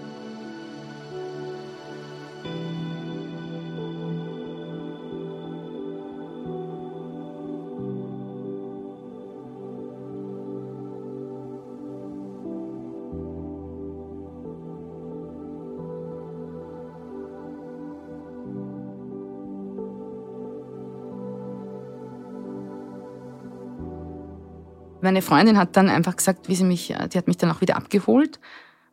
[25.04, 27.76] Meine Freundin hat dann einfach gesagt, wie sie mich, die hat mich dann auch wieder
[27.76, 28.40] abgeholt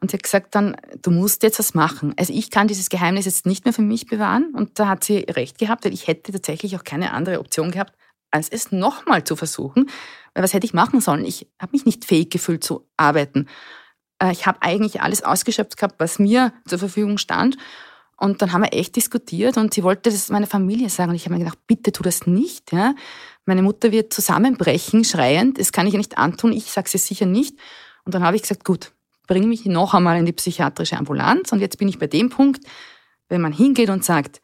[0.02, 2.14] und sie hat gesagt dann, du musst jetzt was machen.
[2.18, 5.20] Also ich kann dieses Geheimnis jetzt nicht mehr für mich bewahren und da hat sie
[5.30, 7.94] recht gehabt, weil ich hätte tatsächlich auch keine andere Option gehabt,
[8.30, 9.90] als es nochmal zu versuchen.
[10.34, 11.24] Weil was hätte ich machen sollen?
[11.24, 13.48] Ich habe mich nicht fähig gefühlt zu arbeiten.
[14.22, 17.56] Äh, ich habe eigentlich alles ausgeschöpft gehabt, was mir zur Verfügung stand.
[18.22, 21.10] Und dann haben wir echt diskutiert und sie wollte das meiner Familie sagen.
[21.10, 22.72] Und ich habe mir gedacht, bitte tu das nicht.
[22.72, 22.94] Ja?
[23.46, 25.60] Meine Mutter wird zusammenbrechen, schreiend.
[25.60, 26.52] Das kann ich ihr nicht antun.
[26.52, 27.58] Ich sage es sicher nicht.
[28.06, 28.92] Und dann habe ich gesagt, gut,
[29.26, 31.52] bring mich noch einmal in die psychiatrische Ambulanz.
[31.52, 32.64] Und jetzt bin ich bei dem Punkt,
[33.28, 34.40] wenn man hingeht und sagt,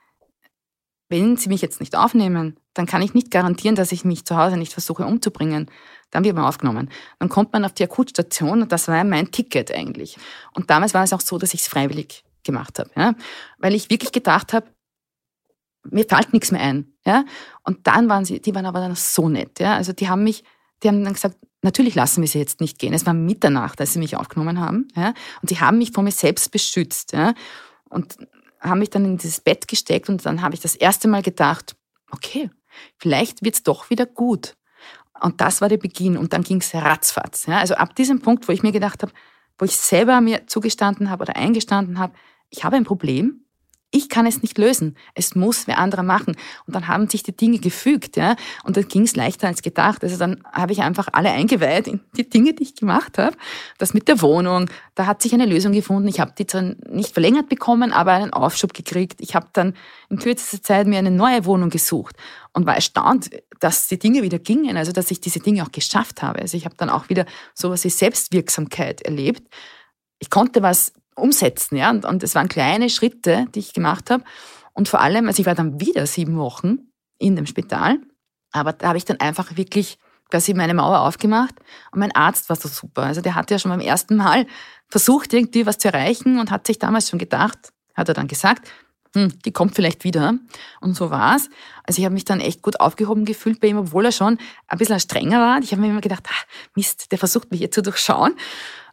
[1.07, 4.37] wenn Sie mich jetzt nicht aufnehmen, dann kann ich nicht garantieren, dass ich mich zu
[4.37, 5.69] Hause nicht versuche umzubringen.
[6.09, 6.89] Dann wird man aufgenommen.
[7.19, 10.17] Dann kommt man auf die Akutstation und das war mein Ticket eigentlich.
[10.55, 13.13] Und damals war es auch so, dass ich es freiwillig gemacht habe, ja?
[13.59, 14.67] weil ich wirklich gedacht habe,
[15.91, 16.93] mir fällt nichts mehr ein.
[17.05, 17.25] Ja?
[17.63, 19.59] Und dann waren sie, die waren aber dann so nett.
[19.59, 19.75] Ja?
[19.75, 20.43] Also die haben mich,
[20.83, 22.93] die haben dann gesagt, natürlich lassen wir sie jetzt nicht gehen.
[22.93, 24.87] Es war Mitternacht, als sie mich aufgenommen haben.
[24.95, 25.13] Ja?
[25.41, 27.13] Und sie haben mich vor mir selbst beschützt.
[27.13, 27.33] Ja?
[27.89, 28.17] Und
[28.59, 31.75] haben mich dann in dieses Bett gesteckt und dann habe ich das erste Mal gedacht,
[32.11, 32.49] okay,
[32.97, 34.55] vielleicht wird's doch wieder gut.
[35.21, 37.45] Und das war der Beginn und dann ging's ratzfatz.
[37.47, 37.59] Ja?
[37.59, 39.11] Also ab diesem Punkt, wo ich mir gedacht habe,
[39.57, 42.13] wo ich selber mir zugestanden habe oder eingestanden habe,
[42.49, 43.41] ich habe ein Problem,
[43.89, 44.97] ich kann es nicht lösen.
[45.15, 46.35] Es muss wer anderer machen.
[46.65, 48.35] Und dann haben sich die Dinge gefügt, ja.
[48.65, 50.03] Und dann ging es leichter als gedacht.
[50.03, 53.37] Also dann habe ich einfach alle eingeweiht in die Dinge, die ich gemacht habe.
[53.77, 56.09] Das mit der Wohnung, da hat sich eine Lösung gefunden.
[56.09, 59.21] Ich habe die zwar nicht verlängert bekommen, aber einen Aufschub gekriegt.
[59.21, 59.73] Ich habe dann
[60.09, 62.17] in kürzester Zeit mir eine neue Wohnung gesucht
[62.51, 63.29] und war erstaunt,
[63.61, 66.39] dass die Dinge wieder gingen, also dass ich diese Dinge auch geschafft habe.
[66.39, 69.47] Also ich habe dann auch wieder sowas wie Selbstwirksamkeit erlebt.
[70.19, 71.75] Ich konnte was umsetzen.
[71.75, 71.89] Ja?
[71.89, 74.23] Und, und es waren kleine Schritte, die ich gemacht habe.
[74.73, 76.79] Und vor allem, also ich war dann wieder sieben Wochen
[77.17, 77.99] in dem Spital,
[78.51, 79.97] aber da habe ich dann einfach wirklich
[80.29, 81.55] quasi meine Mauer aufgemacht
[81.91, 83.03] und mein Arzt war so super.
[83.03, 84.45] Also der hat ja schon beim ersten Mal
[84.87, 87.57] versucht, irgendwie was zu erreichen und hat sich damals schon gedacht,
[87.95, 88.69] hat er dann gesagt,
[89.15, 90.35] hm, die kommt vielleicht wieder.
[90.81, 91.49] Und so war's.
[91.83, 94.37] Also ich habe mich dann echt gut aufgehoben gefühlt bei ihm, obwohl er schon
[94.67, 95.59] ein bisschen strenger war.
[95.59, 96.45] Ich habe mir immer gedacht, ah,
[96.75, 98.35] Mist, der versucht mich jetzt zu durchschauen.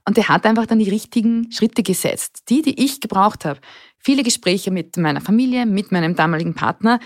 [0.07, 3.61] Und er hat einfach dann die richtigen Schritte gesetzt, die, die ich gebraucht habe.
[3.99, 7.01] Viele Gespräche mit meiner Familie, mit meinem damaligen Partner,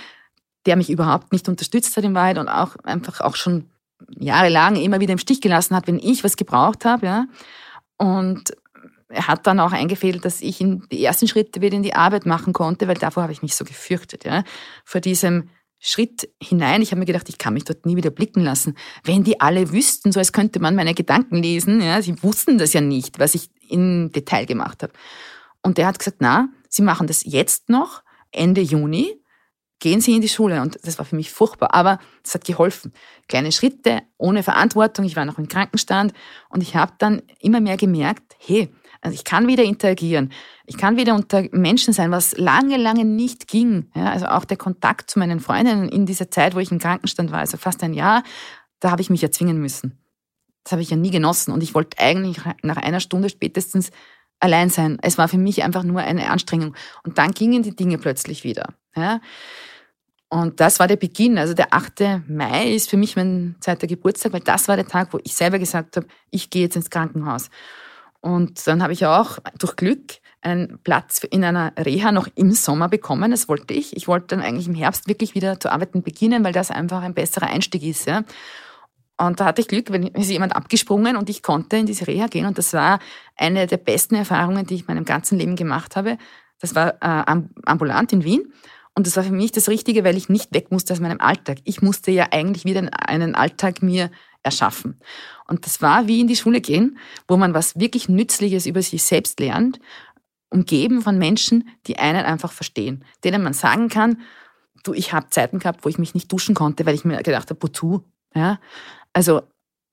[0.66, 3.70] der mich überhaupt nicht unterstützt hat in Wahrheit und auch einfach auch schon
[4.16, 7.06] jahrelang immer wieder im Stich gelassen hat, wenn ich was gebraucht habe.
[7.06, 7.26] Ja.
[7.96, 8.52] Und
[9.08, 12.26] er hat dann auch eingefädelt, dass ich in die ersten Schritte wieder in die Arbeit
[12.26, 14.44] machen konnte, weil davor habe ich mich so gefürchtet, ja,
[14.84, 15.48] vor diesem
[15.80, 16.82] Schritt hinein.
[16.82, 18.76] Ich habe mir gedacht, ich kann mich dort nie wieder blicken lassen.
[19.04, 22.72] Wenn die alle wüssten, so als könnte man meine Gedanken lesen, ja, sie wussten das
[22.72, 24.92] ja nicht, was ich im Detail gemacht habe.
[25.62, 29.22] Und der hat gesagt, na, Sie machen das jetzt noch, Ende Juni,
[29.80, 30.60] gehen Sie in die Schule.
[30.60, 32.92] Und das war für mich furchtbar, aber es hat geholfen.
[33.28, 35.04] Kleine Schritte, ohne Verantwortung.
[35.04, 36.12] Ich war noch im Krankenstand
[36.50, 38.68] und ich habe dann immer mehr gemerkt, hey,
[39.00, 40.32] also ich kann wieder interagieren.
[40.66, 43.90] Ich kann wieder unter Menschen sein, was lange, lange nicht ging.
[43.94, 47.30] Ja, also auch der Kontakt zu meinen Freundinnen in dieser Zeit, wo ich im Krankenstand
[47.30, 48.22] war, also fast ein Jahr,
[48.80, 49.98] da habe ich mich erzwingen müssen.
[50.64, 53.90] Das habe ich ja nie genossen und ich wollte eigentlich nach einer Stunde spätestens
[54.40, 54.98] allein sein.
[55.02, 56.74] Es war für mich einfach nur eine Anstrengung.
[57.04, 58.74] Und dann gingen die Dinge plötzlich wieder.
[58.94, 59.20] Ja.
[60.28, 61.38] Und das war der Beginn.
[61.38, 62.28] Also der 8.
[62.28, 65.58] Mai ist für mich mein zweiter Geburtstag, weil das war der Tag, wo ich selber
[65.58, 67.48] gesagt habe, ich gehe jetzt ins Krankenhaus.
[68.20, 72.88] Und dann habe ich auch durch Glück einen Platz in einer Reha noch im Sommer
[72.88, 73.30] bekommen.
[73.30, 73.96] Das wollte ich.
[73.96, 77.14] Ich wollte dann eigentlich im Herbst wirklich wieder zu arbeiten beginnen, weil das einfach ein
[77.14, 78.06] besserer Einstieg ist.
[78.06, 78.22] Ja.
[79.20, 82.28] Und da hatte ich Glück, wenn ist jemand abgesprungen und ich konnte in diese Reha
[82.28, 82.46] gehen.
[82.46, 83.00] Und das war
[83.36, 86.18] eine der besten Erfahrungen, die ich in meinem ganzen Leben gemacht habe.
[86.60, 88.52] Das war äh, ambulant in Wien.
[88.94, 91.58] Und das war für mich das Richtige, weil ich nicht weg musste aus meinem Alltag.
[91.64, 94.10] Ich musste ja eigentlich wieder einen Alltag mir
[94.42, 94.98] erschaffen.
[95.48, 99.02] Und das war wie in die Schule gehen, wo man was wirklich Nützliches über sich
[99.02, 99.80] selbst lernt,
[100.50, 104.20] umgeben von Menschen, die einen einfach verstehen, denen man sagen kann,
[104.84, 107.50] du, ich habe Zeiten gehabt, wo ich mich nicht duschen konnte, weil ich mir gedacht
[107.50, 108.04] habe, wozu?
[108.34, 108.60] Ja?
[109.12, 109.42] Also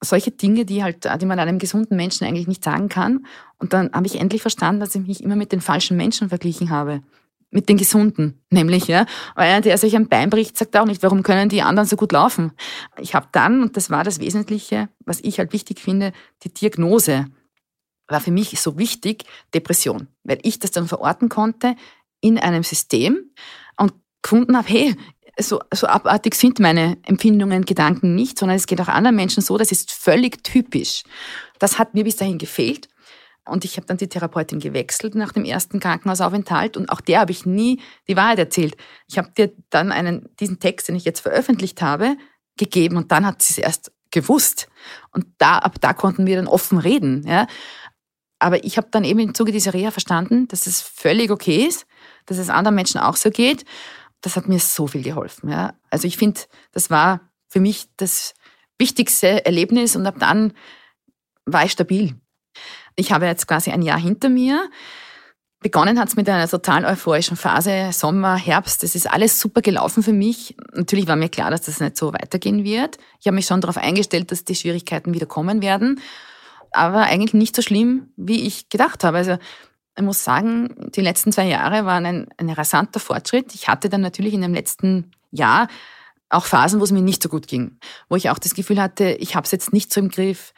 [0.00, 3.26] solche Dinge, die halt, die man einem gesunden Menschen eigentlich nicht sagen kann.
[3.58, 6.70] Und dann habe ich endlich verstanden, dass ich mich immer mit den falschen Menschen verglichen
[6.70, 7.02] habe
[7.50, 9.06] mit den Gesunden, nämlich, ja.
[9.34, 12.12] Einer, der sich ein Bein bricht, sagt auch nicht, warum können die anderen so gut
[12.12, 12.52] laufen?
[12.98, 17.26] Ich habe dann, und das war das Wesentliche, was ich halt wichtig finde, die Diagnose
[18.08, 19.24] war für mich so wichtig,
[19.54, 21.76] Depression, weil ich das dann verorten konnte
[22.20, 23.30] in einem System
[23.76, 23.92] und
[24.22, 24.96] gefunden habe, hey,
[25.38, 29.58] so, so abartig sind meine Empfindungen, Gedanken nicht, sondern es geht auch anderen Menschen so,
[29.58, 31.04] das ist völlig typisch.
[31.58, 32.88] Das hat mir bis dahin gefehlt.
[33.46, 37.32] Und ich habe dann die Therapeutin gewechselt nach dem ersten Krankenhausaufenthalt und auch der habe
[37.32, 38.76] ich nie die Wahrheit erzählt.
[39.08, 42.16] Ich habe dir dann einen, diesen Text, den ich jetzt veröffentlicht habe,
[42.56, 44.68] gegeben und dann hat sie es erst gewusst.
[45.12, 47.26] Und da, ab da konnten wir dann offen reden.
[47.26, 47.46] Ja.
[48.38, 51.86] Aber ich habe dann eben im Zuge dieser Reha verstanden, dass es völlig okay ist,
[52.26, 53.64] dass es anderen Menschen auch so geht.
[54.20, 55.50] Das hat mir so viel geholfen.
[55.50, 55.74] Ja.
[55.90, 56.40] Also ich finde,
[56.72, 58.34] das war für mich das
[58.78, 60.52] wichtigste Erlebnis und ab dann
[61.44, 62.16] war ich stabil.
[62.96, 64.68] Ich habe jetzt quasi ein Jahr hinter mir.
[65.60, 68.82] Begonnen hat es mit einer total euphorischen Phase, Sommer, Herbst.
[68.82, 70.56] Das ist alles super gelaufen für mich.
[70.74, 72.98] Natürlich war mir klar, dass das nicht so weitergehen wird.
[73.20, 76.00] Ich habe mich schon darauf eingestellt, dass die Schwierigkeiten wieder kommen werden.
[76.72, 79.16] Aber eigentlich nicht so schlimm, wie ich gedacht habe.
[79.16, 79.38] Also
[79.96, 83.54] ich muss sagen, die letzten zwei Jahre waren ein, ein rasanter Fortschritt.
[83.54, 85.68] Ich hatte dann natürlich in dem letzten Jahr
[86.28, 87.78] auch Phasen, wo es mir nicht so gut ging,
[88.08, 90.52] wo ich auch das Gefühl hatte, ich habe es jetzt nicht so im Griff.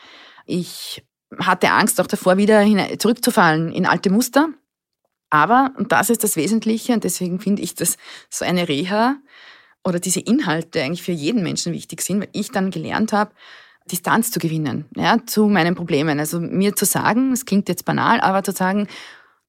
[0.44, 1.04] Ich
[1.38, 2.64] hatte Angst auch davor, wieder
[2.98, 4.48] zurückzufallen in alte Muster.
[5.30, 7.96] Aber, und das ist das Wesentliche, und deswegen finde ich, dass
[8.30, 9.16] so eine Reha
[9.84, 13.32] oder diese Inhalte eigentlich für jeden Menschen wichtig sind, weil ich dann gelernt habe,
[13.90, 16.20] Distanz zu gewinnen ja, zu meinen Problemen.
[16.20, 18.86] Also mir zu sagen, es klingt jetzt banal, aber zu sagen,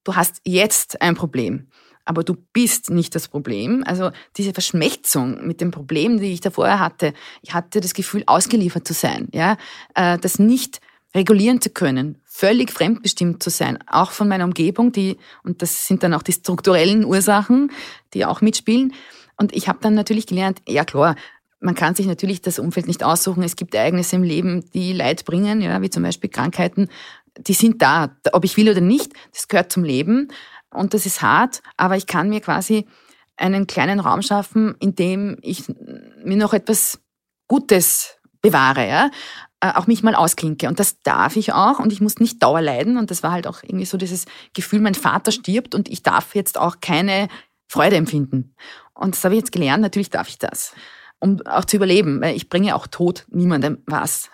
[0.04, 1.68] du hast jetzt ein Problem,
[2.06, 3.84] aber du bist nicht das Problem.
[3.86, 8.24] Also diese Verschmelzung mit dem Problem, die ich da vorher hatte, ich hatte das Gefühl,
[8.26, 9.58] ausgeliefert zu sein, ja,
[9.96, 10.80] äh, das nicht
[11.16, 16.04] regulieren zu können, völlig fremdbestimmt zu sein, auch von meiner Umgebung, die, und das sind
[16.04, 17.72] dann auch die strukturellen Ursachen,
[18.14, 18.94] die auch mitspielen.
[19.38, 21.16] Und ich habe dann natürlich gelernt, ja klar,
[21.60, 23.44] man kann sich natürlich das Umfeld nicht aussuchen.
[23.44, 26.88] Es gibt Ereignisse im Leben, die Leid bringen, ja, wie zum Beispiel Krankheiten.
[27.38, 29.12] Die sind da, ob ich will oder nicht.
[29.34, 30.30] Das gehört zum Leben
[30.70, 31.62] und das ist hart.
[31.76, 32.86] Aber ich kann mir quasi
[33.36, 35.64] einen kleinen Raum schaffen, in dem ich
[36.24, 37.00] mir noch etwas
[37.48, 39.10] Gutes bewahre, ja,
[39.62, 40.68] auch mich mal ausklinke.
[40.68, 42.98] Und das darf ich auch und ich muss nicht Dauer leiden.
[42.98, 46.36] Und das war halt auch irgendwie so dieses Gefühl, mein Vater stirbt und ich darf
[46.36, 47.28] jetzt auch keine
[47.68, 48.56] Freude empfinden.
[48.94, 50.74] Und das habe ich jetzt gelernt, natürlich darf ich das,
[51.20, 54.30] um auch zu überleben, weil ich bringe auch Tod niemandem was.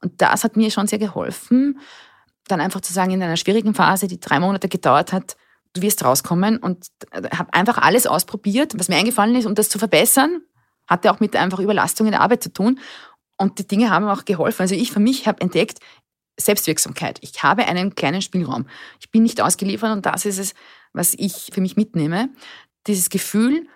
[0.00, 1.78] Und das hat mir schon sehr geholfen,
[2.48, 5.36] dann einfach zu sagen, in einer schwierigen Phase, die drei Monate gedauert hat,
[5.74, 6.86] du wirst rauskommen und
[7.36, 10.42] habe einfach alles ausprobiert, was mir eingefallen ist, um das zu verbessern.
[10.86, 12.80] Hatte auch mit einfach Überlastung in der Arbeit zu tun.
[13.42, 14.62] Und die Dinge haben auch geholfen.
[14.62, 15.80] Also ich für mich habe entdeckt,
[16.38, 17.18] Selbstwirksamkeit.
[17.22, 18.66] Ich habe einen kleinen Spielraum.
[19.00, 20.54] Ich bin nicht ausgeliefert und das ist es,
[20.92, 22.30] was ich für mich mitnehme.
[22.86, 23.66] Dieses Gefühl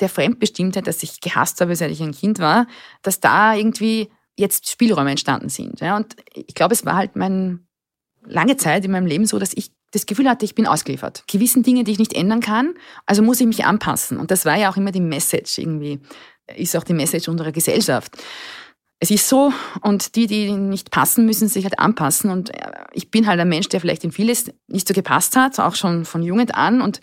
[0.00, 2.66] der Fremdbestimmtheit, das ich gehasst habe, seit ich ein Kind war,
[3.02, 5.80] dass da irgendwie jetzt Spielräume entstanden sind.
[5.82, 7.66] Und ich glaube, es war halt mein,
[8.24, 11.24] lange Zeit in meinem Leben so, dass ich das Gefühl hatte, ich bin ausgeliefert.
[11.28, 12.74] Gewissen Dinge, die ich nicht ändern kann,
[13.06, 14.18] also muss ich mich anpassen.
[14.18, 16.00] Und das war ja auch immer die Message irgendwie,
[16.56, 18.16] ist auch die Message unserer Gesellschaft
[19.02, 22.30] es ist so und die, die nicht passen, müssen sich halt anpassen.
[22.30, 25.58] Und äh, ich bin halt ein Mensch, der vielleicht in vieles nicht so gepasst hat,
[25.58, 26.80] auch schon von Jugend an.
[26.80, 27.00] Und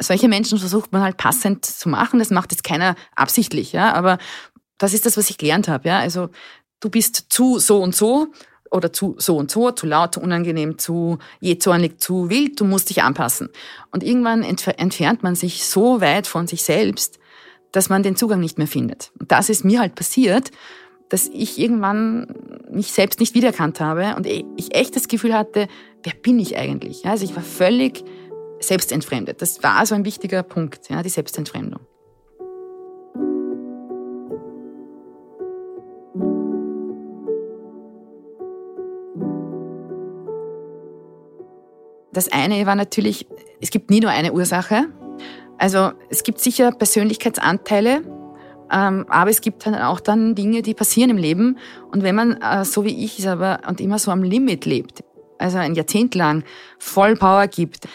[0.00, 2.18] solche Menschen versucht man halt passend zu machen.
[2.18, 3.94] Das macht jetzt keiner absichtlich, ja.
[3.94, 4.18] Aber
[4.76, 5.98] das ist das, was ich gelernt habe, ja.
[5.98, 6.28] Also
[6.80, 8.26] du bist zu so und so
[8.70, 12.60] oder zu so und so, zu laut, zu unangenehm, zu jähzornig, zu wild.
[12.60, 13.48] Du musst dich anpassen.
[13.92, 17.18] Und irgendwann entfernt man sich so weit von sich selbst,
[17.76, 19.12] dass man den Zugang nicht mehr findet.
[19.20, 20.50] Und das ist mir halt passiert,
[21.10, 22.26] dass ich irgendwann
[22.70, 25.68] mich selbst nicht wiedererkannt habe und ich echt das Gefühl hatte,
[26.02, 27.04] wer bin ich eigentlich?
[27.04, 28.02] Also ich war völlig
[28.60, 29.42] selbstentfremdet.
[29.42, 31.80] Das war so ein wichtiger Punkt, ja, die Selbstentfremdung.
[42.14, 43.26] Das eine war natürlich,
[43.60, 44.86] es gibt nie nur eine Ursache.
[45.58, 48.02] Also es gibt sicher Persönlichkeitsanteile,
[48.70, 51.58] ähm, aber es gibt dann auch dann Dinge, die passieren im Leben.
[51.92, 55.02] Und wenn man, äh, so wie ich es aber, und immer so am Limit lebt,
[55.38, 56.44] also ein Jahrzehnt lang
[56.78, 57.88] voll Power gibt,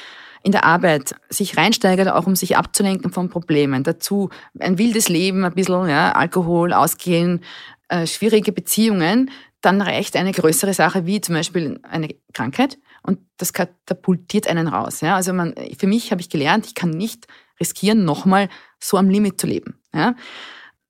[0.43, 3.84] in der Arbeit sich reinsteigert, auch um sich abzulenken von Problemen.
[3.84, 7.41] Dazu ein wildes Leben, ein bisschen ja, Alkohol, Ausgehen,
[7.89, 9.30] äh, schwierige Beziehungen,
[9.62, 15.01] dann reicht eine größere Sache wie zum Beispiel eine Krankheit und das katapultiert einen raus.
[15.01, 15.16] Ja?
[15.16, 17.28] Also man, für mich habe ich gelernt, ich kann nicht
[17.62, 18.49] riskieren, nochmal
[18.80, 19.80] so am Limit zu leben.
[19.93, 20.16] Ja?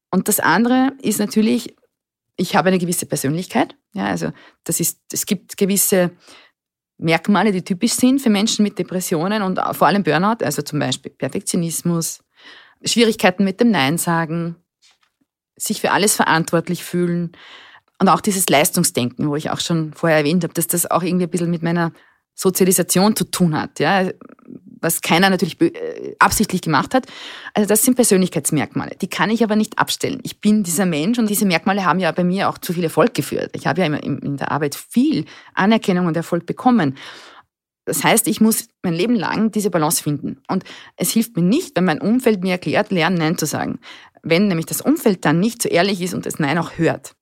[0.10, 1.76] Und das andere ist natürlich,
[2.38, 3.76] ich habe eine gewisse Persönlichkeit.
[3.94, 4.32] Ja, also
[4.64, 6.12] das ist, es gibt gewisse
[6.98, 11.12] Merkmale, die typisch sind für Menschen mit Depressionen und vor allem Burnout, also zum Beispiel
[11.12, 12.24] Perfektionismus,
[12.84, 14.56] Schwierigkeiten mit dem Nein sagen,
[15.56, 17.32] sich für alles verantwortlich fühlen
[18.00, 21.26] und auch dieses Leistungsdenken, wo ich auch schon vorher erwähnt habe, dass das auch irgendwie
[21.26, 21.92] ein bisschen mit meiner
[22.34, 23.80] Sozialisation zu tun hat.
[23.80, 24.10] Ja?
[24.82, 27.06] Was keiner natürlich äh, absichtlich gemacht hat.
[27.54, 28.96] Also das sind Persönlichkeitsmerkmale.
[29.02, 30.20] Die kann ich aber nicht abstellen.
[30.24, 33.14] Ich bin dieser Mensch und diese Merkmale haben ja bei mir auch zu viel Erfolg
[33.14, 33.52] geführt.
[33.56, 36.98] Ich habe ja in der Arbeit viel Anerkennung und Erfolg bekommen.
[37.86, 40.42] Das heißt, ich muss mein Leben lang diese Balance finden.
[40.48, 40.64] Und
[40.98, 43.80] es hilft mir nicht, wenn mein Umfeld mir erklärt, lernen Nein zu sagen.
[44.24, 47.16] Wenn nämlich das Umfeld dann nicht so ehrlich ist und das Nein auch hört.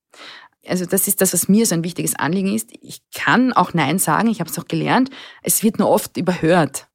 [0.66, 2.70] Also das ist das, was mir so ein wichtiges Anliegen ist.
[2.82, 5.10] Ich kann auch Nein sagen, ich habe es auch gelernt.
[5.42, 6.86] Es wird nur oft überhört.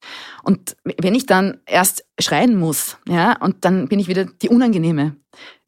[0.44, 5.16] Und wenn ich dann erst schreien muss, ja, und dann bin ich wieder die Unangenehme.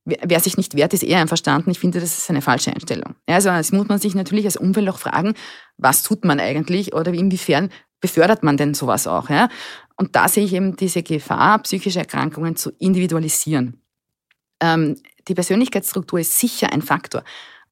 [0.05, 1.71] Wer sich nicht wehrt, ist eher einverstanden.
[1.71, 3.15] Ich finde, das ist eine falsche Einstellung.
[3.25, 5.33] Also das muss man sich natürlich als Umfeld auch fragen,
[5.77, 7.69] was tut man eigentlich oder inwiefern
[7.99, 9.29] befördert man denn sowas auch.
[9.29, 9.49] Ja?
[9.97, 13.81] Und da sehe ich eben diese Gefahr, psychische Erkrankungen zu individualisieren.
[14.61, 14.95] Ähm,
[15.27, 17.23] die Persönlichkeitsstruktur ist sicher ein Faktor.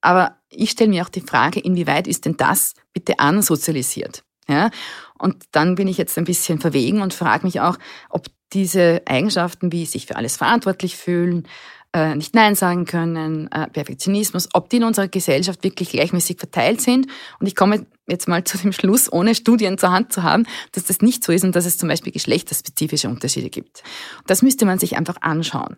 [0.06, 4.24] Aber ich stelle mir auch die Frage, inwieweit ist denn das bitte ansozialisiert?
[4.48, 4.70] Ja?
[5.18, 7.78] Und dann bin ich jetzt ein bisschen verwegen und frage mich auch,
[8.12, 11.48] ob diese Eigenschaften wie sich für alles verantwortlich fühlen,
[11.92, 16.82] äh, nicht Nein sagen können, äh, Perfektionismus, ob die in unserer Gesellschaft wirklich gleichmäßig verteilt
[16.82, 17.08] sind.
[17.40, 20.84] Und ich komme jetzt mal zu dem Schluss, ohne Studien zur Hand zu haben, dass
[20.84, 23.82] das nicht so ist und dass es zum Beispiel geschlechterspezifische Unterschiede gibt.
[24.28, 25.78] Das müsste man sich einfach anschauen.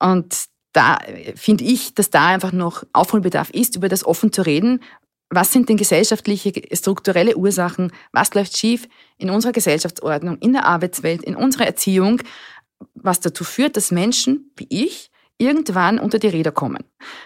[0.00, 0.34] Und
[0.76, 0.98] da
[1.34, 4.82] finde ich, dass da einfach noch Aufholbedarf ist, über das offen zu reden.
[5.30, 7.92] Was sind denn gesellschaftliche, strukturelle Ursachen?
[8.12, 12.20] Was läuft schief in unserer Gesellschaftsordnung, in der Arbeitswelt, in unserer Erziehung?
[12.94, 16.84] Was dazu führt, dass Menschen wie ich irgendwann unter die Räder kommen.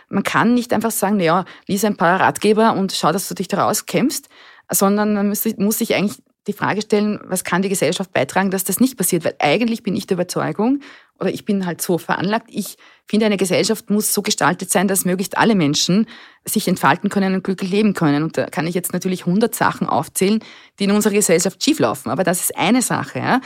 [0.09, 3.47] Man kann nicht einfach sagen, naja, lies ein paar Ratgeber und schau, dass du dich
[3.47, 4.29] daraus kämpfst,
[4.69, 8.65] sondern man muss, muss sich eigentlich die Frage stellen, was kann die Gesellschaft beitragen, dass
[8.65, 9.25] das nicht passiert?
[9.25, 10.81] Weil eigentlich bin ich der Überzeugung,
[11.21, 15.05] oder ich bin halt so veranlagt, ich finde, eine Gesellschaft muss so gestaltet sein, dass
[15.05, 16.07] möglichst alle Menschen
[16.45, 18.23] sich entfalten können und glücklich leben können.
[18.23, 20.43] Und da kann ich jetzt natürlich hundert Sachen aufzählen,
[20.79, 22.11] die in unserer Gesellschaft schieflaufen.
[22.11, 23.19] Aber das ist eine Sache.
[23.19, 23.41] Ja?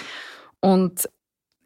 [0.61, 1.09] Und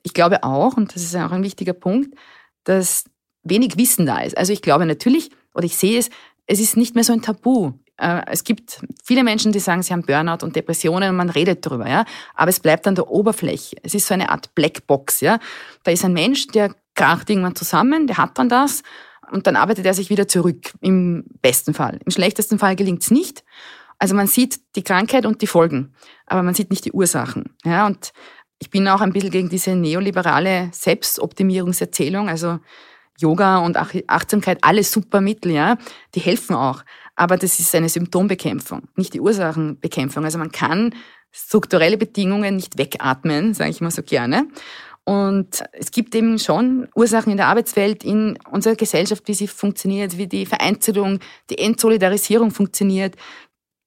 [0.03, 2.17] ich glaube auch, und das ist auch ein wichtiger Punkt,
[2.65, 3.05] dass
[3.43, 4.37] wenig Wissen da ist.
[4.37, 6.09] Also ich glaube natürlich, oder ich sehe es,
[6.47, 7.73] es ist nicht mehr so ein Tabu.
[7.99, 11.67] Äh, es gibt viele Menschen, die sagen, sie haben Burnout und Depressionen und man redet
[11.67, 12.05] darüber, ja.
[12.35, 13.77] Aber es bleibt an der Oberfläche.
[13.83, 15.39] Es ist so eine Art Blackbox, ja.
[15.83, 18.83] Da ist ein Mensch, der kracht irgendwann zusammen, der hat dann das
[19.31, 20.73] und dann arbeitet er sich wieder zurück.
[20.81, 21.99] Im besten Fall.
[22.05, 23.45] Im schlechtesten Fall gelingt es nicht.
[23.99, 25.93] Also man sieht die Krankheit und die Folgen,
[26.27, 27.87] aber man sieht nicht die Ursachen, ja.
[27.87, 28.13] Und
[28.61, 32.59] ich bin auch ein bisschen gegen diese neoliberale Selbstoptimierungserzählung, also
[33.19, 35.77] Yoga und Achtsamkeit, alle super Mittel, ja,
[36.15, 36.85] die helfen auch.
[37.19, 40.25] Aber das ist eine Symptombekämpfung, nicht die Ursachenbekämpfung.
[40.25, 40.95] Also man kann
[41.33, 44.47] strukturelle Bedingungen nicht wegatmen, sage ich mal so gerne.
[45.03, 50.17] Und es gibt eben schon Ursachen in der Arbeitswelt, in unserer Gesellschaft, wie sie funktioniert,
[50.17, 51.19] wie die Vereinzelung,
[51.51, 53.17] die Entsolidarisierung funktioniert,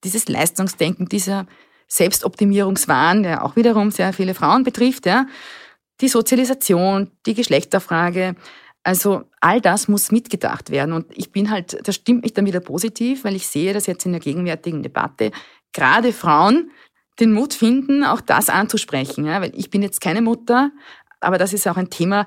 [0.04, 1.46] dieses Leistungsdenken, dieser
[1.88, 5.26] Selbstoptimierungswahn, der auch wiederum sehr viele Frauen betrifft, ja,
[6.02, 8.34] die Sozialisation, die Geschlechterfrage.
[8.84, 10.92] Also all das muss mitgedacht werden.
[10.92, 14.06] Und ich bin halt, das stimmt mich dann wieder positiv, weil ich sehe, dass jetzt
[14.06, 15.30] in der gegenwärtigen Debatte
[15.72, 16.70] gerade Frauen
[17.20, 19.24] den Mut finden, auch das anzusprechen.
[19.26, 20.70] Ja, weil ich bin jetzt keine Mutter,
[21.20, 22.26] aber das ist auch ein Thema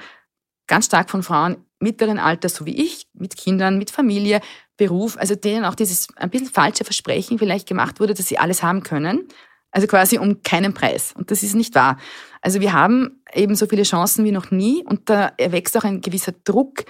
[0.68, 4.42] ganz stark von Frauen mittleren Alters, so wie ich, mit Kindern, mit Familie,
[4.78, 8.64] Beruf, also denen auch dieses ein bisschen falsche Versprechen vielleicht gemacht wurde, dass sie alles
[8.64, 9.28] haben können.
[9.76, 11.14] Also quasi um keinen Preis.
[11.18, 11.98] Und das ist nicht wahr.
[12.40, 16.00] Also wir haben eben so viele Chancen wie noch nie und da erwächst auch ein
[16.00, 16.86] gewisser Druck,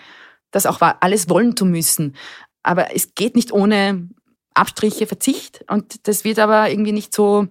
[0.52, 2.16] das auch alles wollen zu müssen.
[2.62, 4.08] Aber es geht nicht ohne
[4.54, 7.48] Abstriche, Verzicht und das wird aber irgendwie nicht so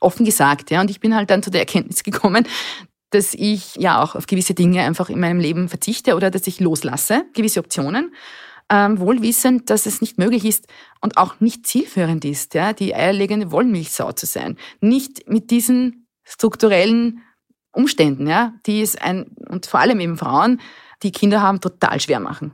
[0.00, 0.70] offen gesagt.
[0.70, 0.80] Ja?
[0.80, 2.48] Und ich bin halt dann zu der Erkenntnis gekommen,
[3.10, 6.58] dass ich ja auch auf gewisse Dinge einfach in meinem Leben verzichte oder dass ich
[6.58, 8.14] loslasse, gewisse Optionen
[8.70, 10.68] ähm, wohlwissend, dass es nicht möglich ist
[11.00, 14.56] und auch nicht zielführend ist, ja, die eierlegende Wollmilchsau zu sein.
[14.80, 17.20] Nicht mit diesen strukturellen
[17.72, 20.60] Umständen, ja, die es ein, und vor allem eben Frauen,
[21.02, 22.52] die Kinder haben, total schwer machen.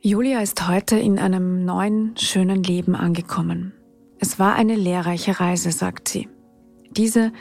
[0.00, 3.72] Julia ist heute in einem neuen, schönen Leben angekommen.
[4.18, 6.28] Es war eine lehrreiche Reise, sagt sie.
[6.90, 7.32] Diese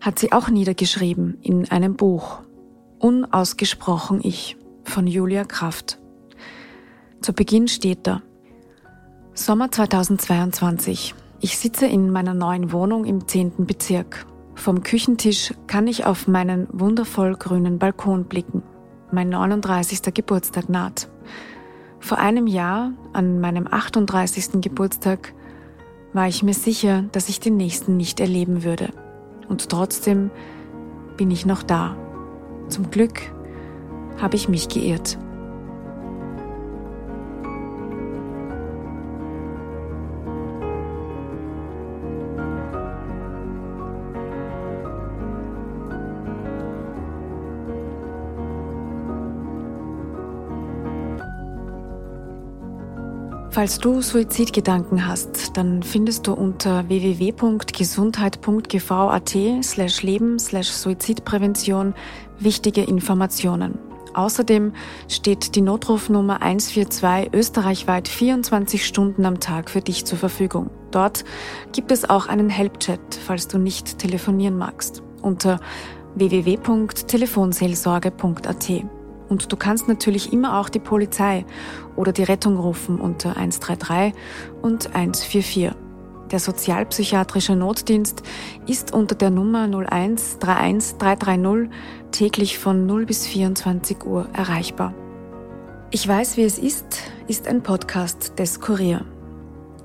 [0.00, 2.40] hat sie auch niedergeschrieben in einem Buch.
[2.98, 5.98] Unausgesprochen Ich von Julia Kraft.
[7.20, 8.22] Zu Beginn steht da
[9.34, 11.14] Sommer 2022.
[11.40, 13.66] Ich sitze in meiner neuen Wohnung im 10.
[13.66, 14.26] Bezirk.
[14.54, 18.62] Vom Küchentisch kann ich auf meinen wundervoll grünen Balkon blicken.
[19.12, 20.14] Mein 39.
[20.14, 21.08] Geburtstag naht.
[22.00, 24.60] Vor einem Jahr, an meinem 38.
[24.60, 25.34] Geburtstag,
[26.12, 28.90] war ich mir sicher, dass ich den nächsten nicht erleben würde.
[29.48, 30.30] Und trotzdem
[31.16, 31.96] bin ich noch da.
[32.68, 33.20] Zum Glück
[34.20, 35.18] habe ich mich geirrt.
[53.58, 61.92] Falls du Suizidgedanken hast, dann findest du unter www.gesundheit.gv.at slash Leben slash Suizidprävention
[62.38, 63.76] wichtige Informationen.
[64.14, 64.74] Außerdem
[65.08, 70.70] steht die Notrufnummer 142 österreichweit 24 Stunden am Tag für dich zur Verfügung.
[70.92, 71.24] Dort
[71.72, 75.58] gibt es auch einen Helpchat, falls du nicht telefonieren magst, unter
[76.14, 78.97] www.telefonseelsorge.at.
[79.28, 81.44] Und du kannst natürlich immer auch die Polizei
[81.96, 84.14] oder die Rettung rufen unter 133
[84.62, 85.72] und 144.
[86.30, 88.22] Der sozialpsychiatrische Notdienst
[88.66, 91.70] ist unter der Nummer 01 31 330
[92.12, 94.94] täglich von 0 bis 24 Uhr erreichbar.
[95.90, 99.06] Ich weiß, wie es ist, ist ein Podcast des Kurier.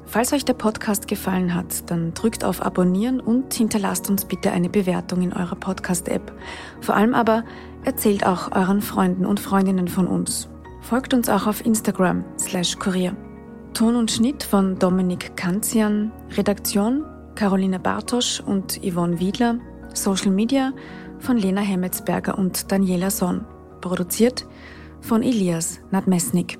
[0.06, 4.70] Falls euch der Podcast gefallen hat, dann drückt auf Abonnieren und hinterlasst uns bitte eine
[4.70, 6.34] Bewertung in eurer Podcast-App.
[6.82, 7.46] Vor allem aber
[7.84, 10.50] erzählt auch euren Freunden und Freundinnen von uns.
[10.82, 13.16] Folgt uns auch auf Instagram slash Kurier.
[13.74, 17.06] Ton und Schnitt von Dominik Kanzian, Redaktion
[17.36, 19.60] Caroline Bartosch und Yvonne Wiedler,
[19.94, 20.74] Social Media
[21.20, 23.46] von Lena Hemmetsberger und Daniela Sonn,
[23.82, 24.46] produziert
[25.02, 26.60] von Elias Nadmesnik.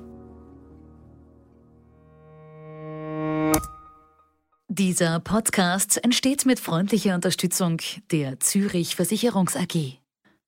[4.68, 10.03] Dieser Podcast entsteht mit freundlicher Unterstützung der Zürich Versicherungs AG.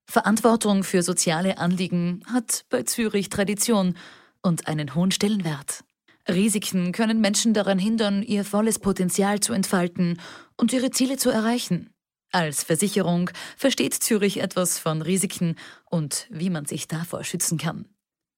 [0.07, 3.97] Verantwortung für soziale Anliegen hat bei Zürich Tradition
[4.43, 5.85] und einen hohen Stellenwert.
[6.29, 10.21] Risiken können Menschen daran hindern, ihr volles Potenzial zu entfalten
[10.57, 11.91] und ihre Ziele zu erreichen.
[12.33, 15.57] Als Versicherung versteht Zürich etwas von Risiken
[15.91, 17.87] und wie man sich davor schützen kann.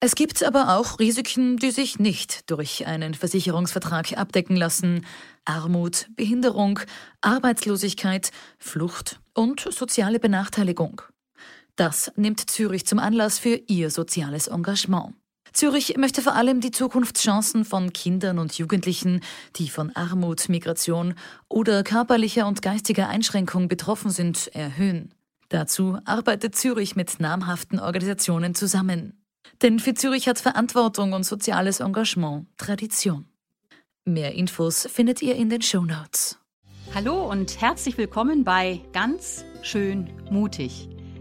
[0.01, 5.05] Es gibt aber auch Risiken, die sich nicht durch einen Versicherungsvertrag abdecken lassen.
[5.45, 6.79] Armut, Behinderung,
[7.21, 11.03] Arbeitslosigkeit, Flucht und soziale Benachteiligung.
[11.79, 15.15] Das nimmt Zürich zum Anlass für ihr soziales Engagement.
[15.53, 19.21] Zürich möchte vor allem die Zukunftschancen von Kindern und Jugendlichen,
[19.55, 21.15] die von Armut, Migration
[21.49, 25.15] oder körperlicher und geistiger Einschränkung betroffen sind, erhöhen.
[25.51, 29.25] Dazu arbeitet Zürich mit namhaften Organisationen zusammen.
[29.63, 33.27] Denn für Zürich hat Verantwortung und soziales Engagement Tradition.
[34.05, 36.41] Mehr Infos findet ihr in den Show Notes.
[36.93, 40.89] Hallo und herzlich willkommen bei Ganz schön mutig,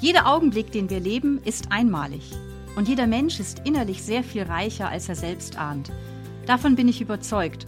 [0.00, 2.32] Jeder Augenblick, den wir leben, ist einmalig.
[2.74, 5.92] Und jeder Mensch ist innerlich sehr viel reicher, als er selbst ahnt.
[6.46, 7.66] Davon bin ich überzeugt.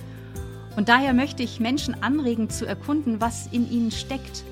[0.75, 4.45] Und daher möchte ich Menschen anregen zu erkunden, was in ihnen steckt.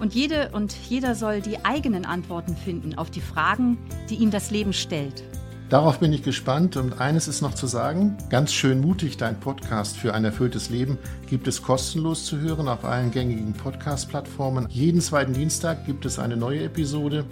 [0.00, 3.78] Und jede und jeder soll die eigenen Antworten finden auf die Fragen,
[4.08, 5.22] die ihm das Leben stellt.
[5.70, 8.18] Darauf bin ich gespannt und eines ist noch zu sagen.
[8.28, 10.98] Ganz schön mutig, dein Podcast für ein erfülltes Leben
[11.28, 14.66] gibt es kostenlos zu hören auf allen gängigen Podcast-Plattformen.
[14.68, 17.24] Jeden zweiten Dienstag gibt es eine neue Episode.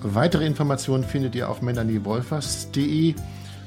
[0.00, 3.14] Weitere Informationen findet ihr auf melaniewolfers.de.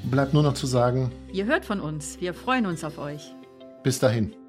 [0.09, 2.22] Bleibt nur noch zu sagen, ihr hört von uns.
[2.22, 3.36] Wir freuen uns auf euch.
[3.84, 4.45] Bis dahin.